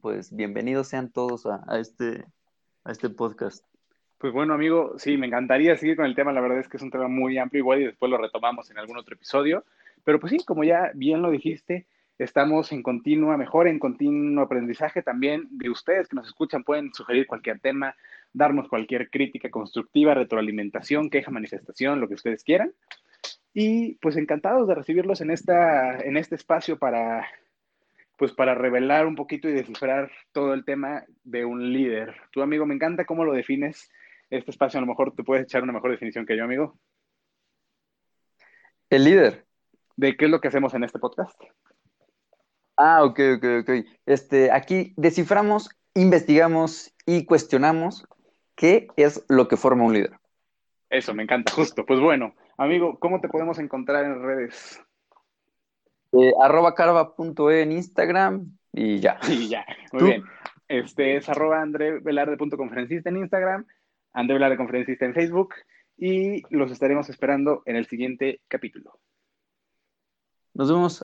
pues 0.00 0.34
bienvenidos 0.34 0.88
sean 0.88 1.10
todos 1.10 1.46
a, 1.46 1.64
a, 1.68 1.78
este, 1.78 2.24
a 2.84 2.92
este 2.92 3.08
podcast. 3.08 3.64
Pues 4.18 4.32
bueno, 4.32 4.54
amigo, 4.54 4.94
sí, 4.98 5.16
me 5.16 5.26
encantaría 5.26 5.76
seguir 5.76 5.96
con 5.96 6.06
el 6.06 6.14
tema. 6.14 6.32
La 6.32 6.40
verdad 6.40 6.58
es 6.58 6.68
que 6.68 6.76
es 6.76 6.82
un 6.82 6.90
tema 6.90 7.08
muy 7.08 7.38
amplio 7.38 7.60
igual 7.60 7.82
y 7.82 7.86
después 7.86 8.10
lo 8.10 8.18
retomamos 8.18 8.70
en 8.70 8.78
algún 8.78 8.96
otro 8.96 9.14
episodio. 9.14 9.64
Pero 10.04 10.20
pues 10.20 10.30
sí, 10.30 10.44
como 10.44 10.64
ya 10.64 10.90
bien 10.94 11.22
lo 11.22 11.30
dijiste, 11.30 11.86
estamos 12.18 12.72
en 12.72 12.82
continua 12.82 13.36
mejora, 13.36 13.70
en 13.70 13.78
continuo 13.78 14.44
aprendizaje 14.44 15.02
también 15.02 15.48
de 15.50 15.70
ustedes 15.70 16.08
que 16.08 16.16
nos 16.16 16.26
escuchan. 16.26 16.64
Pueden 16.64 16.92
sugerir 16.94 17.26
cualquier 17.26 17.60
tema, 17.60 17.96
darnos 18.32 18.68
cualquier 18.68 19.10
crítica 19.10 19.50
constructiva, 19.50 20.14
retroalimentación, 20.14 21.10
queja, 21.10 21.30
manifestación, 21.30 22.00
lo 22.00 22.08
que 22.08 22.14
ustedes 22.14 22.44
quieran. 22.44 22.72
Y 23.54 23.94
pues 23.96 24.16
encantados 24.16 24.66
de 24.66 24.74
recibirlos 24.74 25.20
en, 25.20 25.30
esta, 25.30 25.98
en 26.00 26.16
este 26.16 26.34
espacio 26.34 26.78
para, 26.78 27.28
pues 28.16 28.32
para 28.32 28.54
revelar 28.54 29.06
un 29.06 29.14
poquito 29.14 29.48
y 29.48 29.52
descifrar 29.52 30.10
todo 30.32 30.54
el 30.54 30.64
tema 30.64 31.04
de 31.24 31.44
un 31.44 31.72
líder. 31.72 32.14
Tu 32.30 32.40
amigo, 32.40 32.64
me 32.66 32.74
encanta 32.74 33.04
cómo 33.04 33.24
lo 33.24 33.32
defines 33.32 33.90
este 34.30 34.50
espacio. 34.50 34.78
A 34.78 34.80
lo 34.80 34.86
mejor 34.86 35.14
te 35.14 35.24
puedes 35.24 35.44
echar 35.44 35.62
una 35.62 35.72
mejor 35.72 35.90
definición 35.90 36.24
que 36.24 36.36
yo, 36.36 36.44
amigo. 36.44 36.78
El 38.88 39.04
líder. 39.04 39.46
¿De 39.96 40.16
qué 40.16 40.24
es 40.24 40.30
lo 40.30 40.40
que 40.40 40.48
hacemos 40.48 40.72
en 40.74 40.84
este 40.84 40.98
podcast? 40.98 41.38
Ah, 42.76 43.04
ok, 43.04 43.20
ok, 43.36 43.44
ok. 43.60 43.70
Este, 44.06 44.50
aquí 44.50 44.94
desciframos, 44.96 45.70
investigamos 45.94 46.94
y 47.04 47.26
cuestionamos 47.26 48.06
qué 48.54 48.88
es 48.96 49.24
lo 49.28 49.48
que 49.48 49.56
forma 49.56 49.84
un 49.84 49.92
líder. 49.92 50.12
Eso, 50.88 51.14
me 51.14 51.22
encanta, 51.22 51.52
justo. 51.52 51.84
Pues 51.86 52.00
bueno, 52.00 52.34
amigo, 52.62 52.98
¿cómo 52.98 53.20
te 53.20 53.28
podemos 53.28 53.58
encontrar 53.58 54.04
en 54.04 54.22
redes? 54.22 54.80
Eh, 56.12 56.32
arroba 56.42 56.74
carva.e 56.74 57.62
en 57.62 57.72
Instagram 57.72 58.58
y 58.72 59.00
ya. 59.00 59.18
Y 59.28 59.48
ya, 59.48 59.64
muy 59.92 60.00
¿Tú? 60.00 60.06
bien. 60.06 60.24
Este 60.68 61.16
es 61.16 61.28
arroba 61.28 61.60
andrevelarde.conferencista 61.60 63.10
en 63.10 63.18
Instagram, 63.18 63.66
André 64.12 64.34
Velarde 64.34 64.56
Conferencista 64.56 65.04
en 65.04 65.14
Facebook 65.14 65.54
y 65.98 66.42
los 66.54 66.70
estaremos 66.70 67.10
esperando 67.10 67.62
en 67.66 67.76
el 67.76 67.86
siguiente 67.86 68.40
capítulo. 68.48 68.98
Nos 70.54 70.70
vemos 70.70 71.00